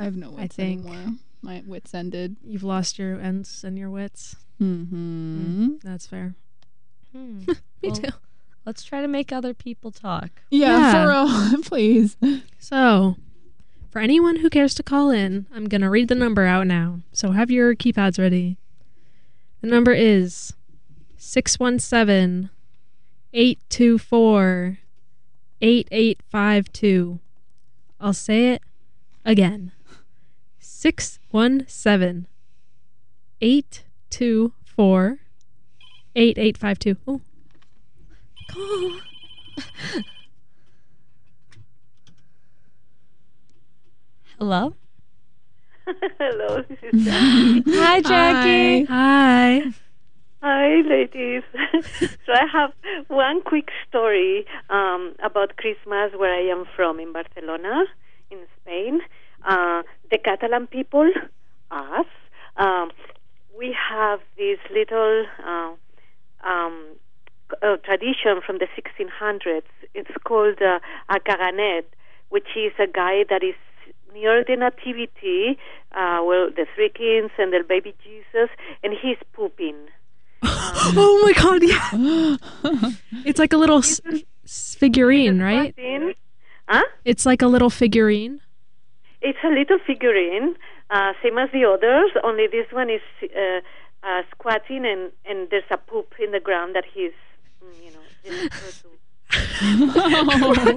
I 0.00 0.04
have 0.04 0.16
no 0.16 0.30
wits 0.30 0.56
think- 0.56 0.84
anymore. 0.86 1.14
My 1.42 1.62
wits 1.66 1.94
ended. 1.94 2.36
You've 2.44 2.62
lost 2.64 2.98
your 2.98 3.18
ends 3.20 3.64
and 3.64 3.78
your 3.78 3.88
wits. 3.88 4.36
Mm-hmm. 4.60 5.76
That's 5.82 6.06
fair. 6.06 6.34
Hmm. 7.16 7.38
Me 7.48 7.54
Well, 7.82 7.92
too. 7.96 8.08
Let's 8.66 8.82
try 8.84 9.00
to 9.00 9.08
make 9.08 9.32
other 9.32 9.54
people 9.54 9.90
talk. 9.90 10.28
Yeah, 10.50 10.78
Yeah. 10.92 10.92
for 10.92 11.08
real. 11.54 11.62
Please. 11.64 12.16
So, 12.58 13.16
for 13.90 14.00
anyone 14.00 14.36
who 14.36 14.50
cares 14.50 14.74
to 14.74 14.82
call 14.82 15.10
in, 15.10 15.46
I'm 15.54 15.66
going 15.66 15.80
to 15.80 15.88
read 15.88 16.08
the 16.08 16.14
number 16.14 16.44
out 16.44 16.66
now. 16.66 17.00
So, 17.12 17.30
have 17.30 17.50
your 17.50 17.74
keypads 17.74 18.18
ready. 18.18 18.58
The 19.62 19.68
number 19.68 19.92
is 19.92 20.52
617 21.16 22.50
824 23.32 24.78
8852. 25.62 27.18
I'll 28.00 28.14
say 28.14 28.54
it 28.54 28.62
again 29.24 29.72
617 30.58 32.26
824 33.42 35.18
8852. 36.16 36.96
Oh. 37.06 37.20
Call. 38.48 38.92
Hello? 44.38 44.74
Hello, 46.18 46.62
this 46.68 46.78
is 46.92 47.04
Jackie. 47.04 47.62
Hi, 47.76 48.00
Jackie. 48.00 48.84
Hi. 48.86 49.60
Hi, 49.60 49.72
ladies. 50.42 51.42
so 52.26 52.32
I 52.32 52.46
have 52.52 52.72
one 53.08 53.42
quick 53.42 53.68
story 53.88 54.46
um, 54.68 55.14
about 55.22 55.56
Christmas 55.56 56.12
where 56.16 56.34
I 56.34 56.50
am 56.50 56.64
from 56.76 56.98
in 57.00 57.12
Barcelona, 57.12 57.84
in 58.30 58.38
Spain. 58.60 59.00
Uh, 59.46 59.82
the 60.10 60.18
Catalan 60.18 60.66
people, 60.66 61.10
us, 61.70 62.06
um, 62.56 62.90
we 63.58 63.76
have 63.90 64.20
this 64.36 64.58
little 64.72 65.24
uh, 65.44 65.72
um, 66.44 66.86
uh, 67.62 67.76
tradition 67.84 68.40
from 68.44 68.58
the 68.58 68.66
1600s. 68.76 69.62
It's 69.94 70.10
called 70.24 70.60
uh, 70.62 70.78
a 71.08 71.20
caganer, 71.20 71.82
which 72.30 72.48
is 72.56 72.72
a 72.78 72.86
guy 72.86 73.24
that 73.28 73.42
is 73.42 73.54
near 74.12 74.44
the 74.44 74.56
nativity, 74.56 75.58
uh, 75.92 76.20
well, 76.24 76.50
the 76.50 76.66
three 76.74 76.90
kings 76.90 77.30
and 77.38 77.52
the 77.52 77.62
baby 77.66 77.94
Jesus, 78.02 78.50
and 78.82 78.92
he's 79.00 79.18
pooping. 79.32 79.76
Oh 80.42 81.20
my 81.24 81.32
god, 81.32 81.62
yeah. 81.62 82.90
it's 83.24 83.38
like 83.38 83.52
a 83.52 83.56
little 83.56 83.78
s- 83.78 84.00
s- 84.44 84.74
figurine, 84.78 85.40
right? 85.40 85.74
Squatting. 85.74 86.14
Huh? 86.68 86.84
It's 87.04 87.26
like 87.26 87.42
a 87.42 87.46
little 87.46 87.70
figurine. 87.70 88.40
It's 89.20 89.38
a 89.44 89.48
little 89.48 89.78
figurine, 89.86 90.56
uh, 90.90 91.12
same 91.22 91.36
as 91.38 91.50
the 91.52 91.64
others, 91.66 92.10
only 92.24 92.46
this 92.46 92.66
one 92.72 92.88
is 92.88 93.02
uh, 93.22 93.60
uh, 94.02 94.22
squatting 94.30 94.86
and, 94.86 95.12
and 95.26 95.48
there's 95.50 95.64
a 95.70 95.76
poop 95.76 96.14
in 96.18 96.30
the 96.32 96.40
ground 96.40 96.74
that 96.74 96.84
he's, 96.94 97.12
mm, 97.62 97.84
you 97.84 97.90
know, 97.92 98.00
is 98.24 98.50
supposed 98.52 98.82
to 98.82 98.88
Oh, 99.62 100.76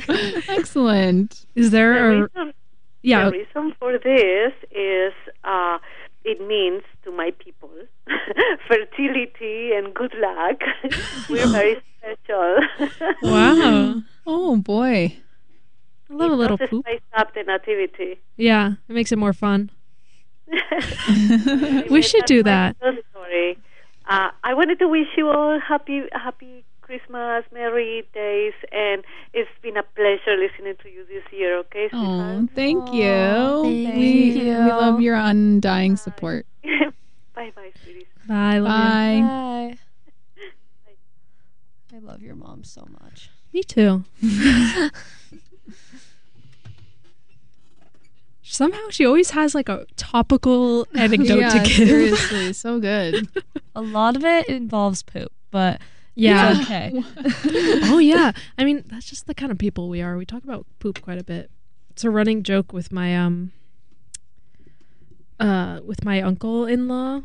excellent. 0.50 1.46
Is 1.56 1.72
The 1.72 1.78
there 1.78 2.12
a 2.12 2.22
reason, 2.22 2.54
yeah? 3.02 3.26
the 3.26 3.32
reason 3.32 3.74
for 3.80 3.98
this 3.98 4.54
is 4.72 5.14
uh, 5.44 5.78
it 6.26 6.40
means 6.46 6.84
to 7.06 7.12
my 7.12 7.32
people 7.40 7.72
fertility 8.68 9.33
and 9.76 9.94
good 9.94 10.14
luck. 10.20 10.60
We're 11.30 11.48
very 11.48 11.82
special. 11.98 12.58
Wow, 13.22 14.02
Oh 14.26 14.56
boy. 14.58 15.18
I 16.10 16.14
love 16.14 16.32
a 16.32 16.36
little 16.36 16.58
Just 16.58 16.70
poop. 16.72 16.86
spice 16.86 17.00
up 17.18 17.34
the 17.34 17.44
nativity. 17.44 18.20
Yeah, 18.38 18.74
it 18.88 18.94
makes 18.94 19.12
it 19.12 19.18
more 19.18 19.34
fun. 19.34 19.72
Anyway, 21.08 21.88
We 21.90 22.02
should 22.02 22.26
do 22.26 22.44
my 22.44 22.50
that. 22.52 22.76
little 22.82 23.02
Story. 23.12 23.58
Uh, 24.08 24.30
I 24.44 24.54
wanted 24.54 24.80
to 24.80 24.88
wish 24.88 25.08
you 25.18 25.30
all 25.30 25.60
happy, 25.60 26.04
happy 26.12 26.66
Christmas, 26.82 27.46
merry 27.54 28.04
days, 28.14 28.54
and 28.72 29.04
it's 29.34 29.50
been 29.62 29.78
a 29.78 29.84
pleasure 29.96 30.36
listening 30.38 30.76
to 30.84 30.90
you 30.90 31.06
this 31.08 31.24
year. 31.32 31.58
Okay, 31.60 31.90
Oh, 31.94 32.48
thank 32.54 32.92
you. 32.94 33.62
thank 33.64 33.98
we, 33.98 34.32
you. 34.42 34.44
we 34.66 34.72
love 34.72 35.00
your 35.02 35.16
undying 35.16 35.96
support. 35.96 36.46
bye, 37.34 37.52
bye, 37.56 37.72
sweeties. 37.84 38.08
Bye. 38.28 38.58
Love. 38.60 38.72
Bye. 38.72 39.22
Bye. 39.28 39.78
I 41.96 42.00
love 42.00 42.22
your 42.22 42.36
mom 42.36 42.64
so 42.64 42.88
much. 43.02 43.30
Me 43.54 43.62
too. 43.64 44.04
Somehow 48.42 48.90
she 48.90 49.06
always 49.06 49.32
has 49.32 49.56
like 49.56 49.70
a 49.70 49.86
topical 49.96 50.88
anecdote 50.96 51.40
yeah, 51.40 51.50
to 51.50 51.60
give. 51.60 51.88
seriously, 51.88 52.54
so 52.54 52.80
good. 52.80 53.28
A 53.76 53.82
lot 53.82 54.16
of 54.16 54.24
it 54.24 54.48
involves 54.50 55.02
poop, 55.02 55.32
but 55.50 55.80
Yeah. 56.16 56.52
it's 56.52 56.62
okay. 56.62 56.92
oh 57.90 58.00
yeah. 58.00 58.32
I 58.58 58.64
mean, 58.66 58.84
that's 58.88 59.06
just 59.10 59.28
the 59.28 59.34
kind 59.34 59.52
of 59.52 59.58
people 59.58 59.88
we 59.90 60.02
are. 60.02 60.18
We 60.18 60.26
talk 60.26 60.44
about 60.44 60.66
poop 60.80 61.02
quite 61.02 61.20
a 61.20 61.24
bit. 61.24 61.50
It's 61.92 62.04
a 62.04 62.10
running 62.10 62.44
joke 62.44 62.74
with 62.74 62.92
my 62.92 63.16
um 63.18 63.52
uh 65.40 65.80
with 65.86 66.04
my 66.04 66.22
uncle 66.22 66.66
in 66.66 66.88
law 66.88 67.22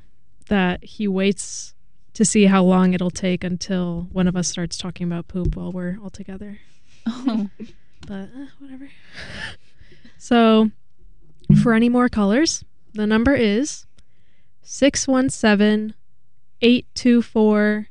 that 0.48 0.84
he 0.84 1.08
waits 1.08 1.74
to 2.14 2.24
see 2.24 2.46
how 2.46 2.64
long 2.64 2.94
it'll 2.94 3.10
take 3.10 3.44
until 3.44 4.08
one 4.12 4.26
of 4.26 4.36
us 4.36 4.48
starts 4.48 4.76
talking 4.76 5.06
about 5.06 5.28
poop 5.28 5.56
while 5.56 5.70
we're 5.70 5.98
all 6.02 6.10
together. 6.10 6.58
Oh. 7.06 7.48
But 8.06 8.30
uh, 8.34 8.46
whatever. 8.58 8.88
So, 10.20 10.72
for 11.62 11.74
any 11.74 11.88
more 11.88 12.08
colors, 12.08 12.64
the 12.92 13.06
number 13.06 13.34
is 13.34 13.86
617 14.62 15.94
824 16.60 17.88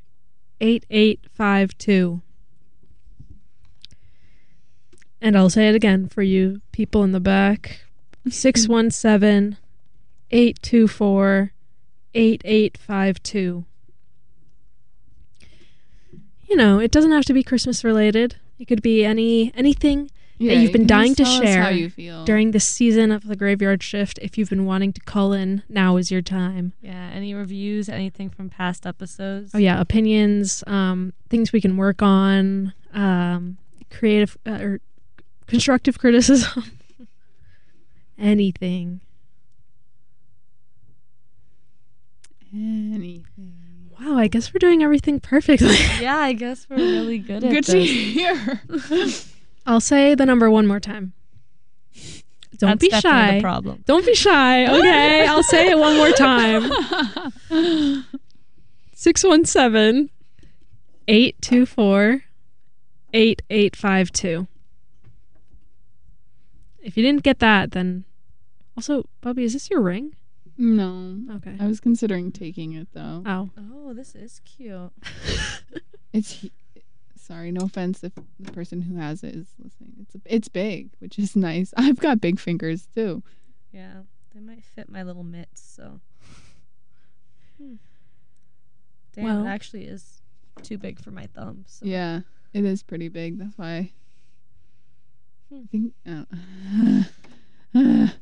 8852. 0.60 2.22
And 5.20 5.36
I'll 5.36 5.50
say 5.50 5.68
it 5.68 5.74
again 5.74 6.08
for 6.08 6.22
you 6.22 6.60
people 6.70 7.02
in 7.02 7.12
the 7.12 7.20
back 7.20 7.80
617 8.28 9.56
824 10.30 11.52
8852. 12.14 13.64
You 16.48 16.56
know, 16.56 16.78
it 16.78 16.90
doesn't 16.90 17.12
have 17.12 17.24
to 17.26 17.34
be 17.34 17.42
Christmas 17.42 17.84
related. 17.84 18.36
It 18.58 18.66
could 18.66 18.82
be 18.82 19.04
any 19.04 19.52
anything 19.54 20.10
Yeah, 20.38 20.54
you've 20.54 20.72
been 20.72 20.82
can 20.82 20.88
dying 20.88 21.14
to 21.16 21.24
tell 21.24 21.34
how 21.34 21.42
share 21.42 21.70
you 21.72 21.90
feel 21.90 22.24
during 22.24 22.52
this 22.52 22.64
season 22.66 23.12
of 23.12 23.26
the 23.26 23.36
graveyard 23.36 23.82
shift. 23.82 24.18
If 24.22 24.38
you've 24.38 24.48
been 24.48 24.64
wanting 24.64 24.92
to 24.94 25.00
call 25.02 25.32
in, 25.32 25.62
now 25.68 25.96
is 25.96 26.10
your 26.10 26.22
time. 26.22 26.72
Yeah, 26.80 27.10
any 27.12 27.34
reviews, 27.34 27.88
anything 27.88 28.30
from 28.30 28.48
past 28.48 28.86
episodes? 28.86 29.52
Oh 29.54 29.58
yeah, 29.58 29.80
opinions, 29.80 30.64
um, 30.66 31.12
things 31.28 31.52
we 31.52 31.60
can 31.60 31.76
work 31.76 32.02
on, 32.02 32.72
um, 32.94 33.58
creative 33.90 34.38
uh, 34.46 34.58
or 34.60 34.80
constructive 35.46 35.98
criticism, 35.98 36.64
anything. 38.18 39.00
Anything. 42.52 43.26
Mm. 43.40 44.00
Wow, 44.00 44.16
I 44.16 44.28
guess 44.28 44.52
we're 44.54 44.58
doing 44.58 44.82
everything 44.82 45.20
perfectly. 45.20 45.76
Yeah, 46.00 46.18
I 46.18 46.32
guess 46.32 46.66
we're 46.68 46.76
really 46.76 47.18
good 47.18 47.42
at 47.42 47.50
it. 47.50 47.54
Good 47.54 47.64
to 47.64 47.72
this. 47.72 47.90
hear. 47.90 48.62
I'll 49.66 49.80
say 49.80 50.14
the 50.14 50.24
number 50.24 50.48
one 50.50 50.66
more 50.66 50.80
time. 50.80 51.12
Don't 52.58 52.80
That's 52.80 52.94
be 52.94 53.00
shy. 53.00 53.36
The 53.36 53.40
problem. 53.40 53.82
Don't 53.86 54.06
be 54.06 54.14
shy. 54.14 54.66
Okay, 54.78 55.26
I'll 55.26 55.42
say 55.42 55.70
it 55.70 55.78
one 55.78 55.96
more 55.96 56.10
time. 56.10 56.62
617 58.94 60.10
824 61.06 62.22
8852. 63.12 64.46
If 66.80 66.96
you 66.96 67.02
didn't 67.02 67.22
get 67.22 67.38
that, 67.40 67.72
then 67.72 68.04
also, 68.76 69.08
Bubby, 69.20 69.44
is 69.44 69.52
this 69.52 69.70
your 69.70 69.80
ring? 69.80 70.14
No, 70.58 71.36
Okay. 71.36 71.56
I 71.60 71.66
was 71.66 71.80
considering 71.80 72.30
taking 72.32 72.72
it 72.72 72.88
though. 72.92 73.22
Oh, 73.24 73.50
Oh, 73.56 73.94
this 73.94 74.14
is 74.14 74.40
cute. 74.44 74.90
It's 76.12 76.46
sorry, 77.16 77.52
no 77.52 77.66
offense 77.66 78.02
if 78.02 78.12
the 78.40 78.50
person 78.52 78.80
who 78.82 78.96
has 78.96 79.22
it 79.22 79.34
is 79.34 79.46
listening. 79.62 79.92
It's 80.00 80.16
it's 80.24 80.48
big, 80.48 80.88
which 81.00 81.18
is 81.18 81.36
nice. 81.36 81.72
I've 81.76 82.00
got 82.00 82.20
big 82.20 82.40
fingers 82.40 82.88
too. 82.94 83.22
Yeah, 83.72 84.02
they 84.34 84.40
might 84.40 84.64
fit 84.64 84.88
my 84.88 85.02
little 85.02 85.22
mitts. 85.24 85.60
So, 85.60 86.00
hmm. 87.60 87.74
damn, 89.14 89.24
Well- 89.24 89.44
it 89.46 89.48
actually 89.48 89.84
is 89.84 90.22
too 90.62 90.78
big 90.78 90.98
for 90.98 91.10
my 91.10 91.26
thumbs. 91.26 91.76
So. 91.80 91.86
Yeah, 91.86 92.20
it 92.54 92.64
is 92.64 92.82
pretty 92.82 93.08
big. 93.08 93.38
That's 93.38 93.56
why. 93.58 93.92
Hmm. 95.50 95.58
I 95.62 95.66
think. 95.70 95.92
Uh, 96.06 97.04
Well, 97.74 98.10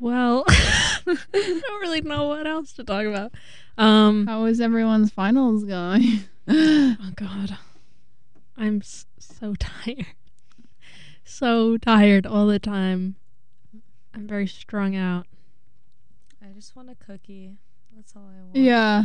well, 0.00 0.44
I 0.48 1.16
don't 1.32 1.80
really 1.80 2.00
know 2.02 2.28
what 2.28 2.46
else 2.46 2.72
to 2.74 2.84
talk 2.84 3.04
about. 3.06 3.32
Um, 3.76 4.26
how 4.26 4.44
is 4.46 4.60
everyone's 4.60 5.10
finals 5.10 5.64
going? 5.64 6.20
Oh 6.50 7.10
God, 7.14 7.58
I'm 8.56 8.78
s- 8.78 9.04
so 9.18 9.54
tired. 9.54 10.06
So 11.24 11.76
tired 11.76 12.26
all 12.26 12.46
the 12.46 12.58
time. 12.58 13.16
I'm 14.14 14.26
very 14.26 14.46
strung 14.46 14.96
out. 14.96 15.26
I 16.42 16.46
just 16.54 16.74
want 16.74 16.88
a 16.88 16.94
cookie. 16.94 17.58
That's 17.94 18.14
all 18.16 18.22
I 18.34 18.40
want. 18.42 18.56
yeah, 18.56 19.04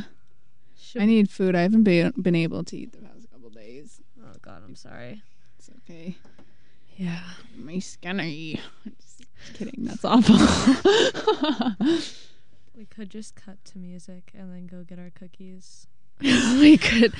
Should- 0.79 1.01
I 1.01 1.05
need 1.05 1.29
food. 1.29 1.53
I 1.53 1.61
haven't 1.63 1.83
been 1.83 2.13
been 2.21 2.35
able 2.35 2.63
to 2.63 2.77
eat 2.77 2.93
the 2.93 2.99
past 2.99 3.29
couple 3.29 3.49
days. 3.49 3.99
Oh 4.23 4.31
God, 4.41 4.61
I'm 4.65 4.75
sorry. 4.75 5.21
It's 5.59 5.69
okay. 5.79 6.15
Yeah. 6.95 7.19
My 7.57 7.79
skinny. 7.79 8.61
Just 9.01 9.12
kidding. 9.53 9.85
That's 9.85 10.05
awful. 10.05 10.37
We 12.75 12.85
could 12.85 13.11
just 13.11 13.35
cut 13.35 13.63
to 13.65 13.77
music 13.77 14.31
and 14.33 14.51
then 14.51 14.65
go 14.65 14.83
get 14.83 14.97
our 14.97 15.11
cookies. 15.11 15.85
we 16.21 16.75
could. 16.77 17.13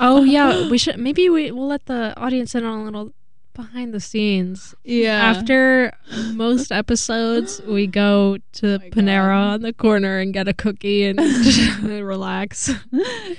Oh 0.00 0.24
yeah, 0.24 0.68
we 0.68 0.76
should. 0.76 0.98
Maybe 0.98 1.30
we 1.30 1.52
we'll 1.52 1.68
let 1.68 1.86
the 1.86 2.18
audience 2.20 2.54
in 2.56 2.64
on 2.64 2.80
a 2.80 2.84
little 2.84 3.12
behind 3.54 3.94
the 3.94 4.00
scenes. 4.00 4.74
yeah. 4.84 5.12
After 5.24 5.92
most 6.34 6.72
episodes, 6.72 7.60
we 7.62 7.86
go 7.86 8.38
to 8.54 8.78
my 8.80 8.90
Panera 8.90 9.28
God. 9.28 9.54
on 9.54 9.62
the 9.62 9.72
corner 9.72 10.18
and 10.18 10.34
get 10.34 10.48
a 10.48 10.52
cookie 10.52 11.04
and 11.04 11.18
relax. 11.82 12.68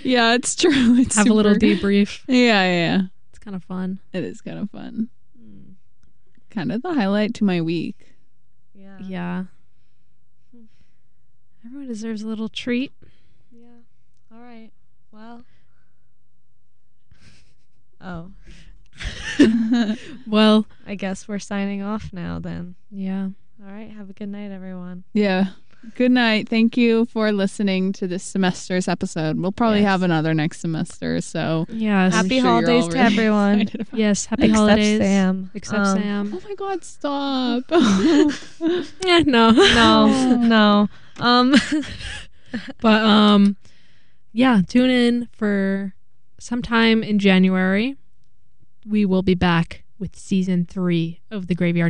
yeah, 0.02 0.36
it's 0.36 0.56
true. 0.56 0.98
It's 0.98 1.18
Have 1.18 1.28
a 1.28 1.34
little 1.34 1.56
debrief. 1.56 2.22
Yeah, 2.28 2.64
yeah, 2.64 2.72
yeah. 2.72 3.02
It's 3.30 3.40
kind 3.40 3.56
of 3.56 3.64
fun. 3.66 4.00
It 4.14 4.24
is 4.24 4.40
kind 4.42 4.60
of 4.60 4.70
fun. 4.72 5.10
Hmm. 5.38 5.72
Kind 6.50 6.72
of 6.72 6.82
the 6.84 6.94
highlight 6.94 7.34
to 7.36 7.44
my 7.44 7.60
week. 7.62 8.09
Yeah. 8.80 8.98
Yeah. 9.02 9.44
Everyone 11.66 11.88
deserves 11.88 12.22
a 12.22 12.28
little 12.28 12.48
treat. 12.50 12.94
Yeah. 13.52 13.68
All 14.34 14.42
right. 14.42 14.70
Well. 15.12 15.44
Oh, 18.02 18.32
Well, 20.26 20.66
I 20.88 20.96
guess 20.96 21.28
we're 21.28 21.38
signing 21.40 21.82
off 21.82 22.14
now 22.14 22.40
then. 22.40 22.76
yeah. 22.90 23.28
All 23.62 23.70
right. 23.74 23.92
Have 23.92 24.10
a 24.10 24.14
good 24.14 24.30
night, 24.30 24.52
everyone. 24.52 25.04
Yeah. 25.12 25.48
Good 25.96 26.12
night. 26.12 26.50
Thank 26.50 26.76
you 26.76 27.06
for 27.06 27.32
listening 27.32 27.94
to 27.94 28.08
this 28.08 28.24
semester's 28.24 28.88
episode. 28.90 29.40
We'll 29.40 29.54
probably 29.54 29.80
Yes. 29.80 29.88
have 29.90 30.04
another 30.04 30.34
next 30.34 30.60
semester, 30.60 31.22
so 31.22 31.66
Yes. 31.70 32.14
I'm 32.14 32.24
Happy 32.26 32.40
sure 32.42 32.50
holidays 32.50 32.86
to 32.88 32.92
really 32.94 33.06
everyone. 33.06 33.70
yes. 33.94 34.26
Happy 34.26 34.44
Except 34.44 34.58
holidays. 34.58 35.00
Sam. 35.00 35.52
Except 35.54 35.80
Um, 35.80 35.98
Sam. 36.02 36.34
Oh 36.36 36.42
my 36.48 36.56
god, 36.56 36.84
stop. 36.84 37.64
Yeah, 39.06 39.20
no. 39.26 39.52
No, 39.52 40.36
no. 40.38 40.90
Um. 41.20 41.56
But 42.82 43.02
um 43.04 43.56
yeah, 44.34 44.62
tune 44.68 44.90
in 44.90 45.30
for 45.32 45.94
sometime 46.40 47.04
in 47.04 47.20
January. 47.20 47.96
We 48.86 49.06
will 49.06 49.22
be 49.24 49.36
back 49.36 49.84
with 49.98 50.16
season 50.16 50.66
3 50.66 51.20
of 51.32 51.48
the 51.48 51.56
Graveyard 51.56 51.88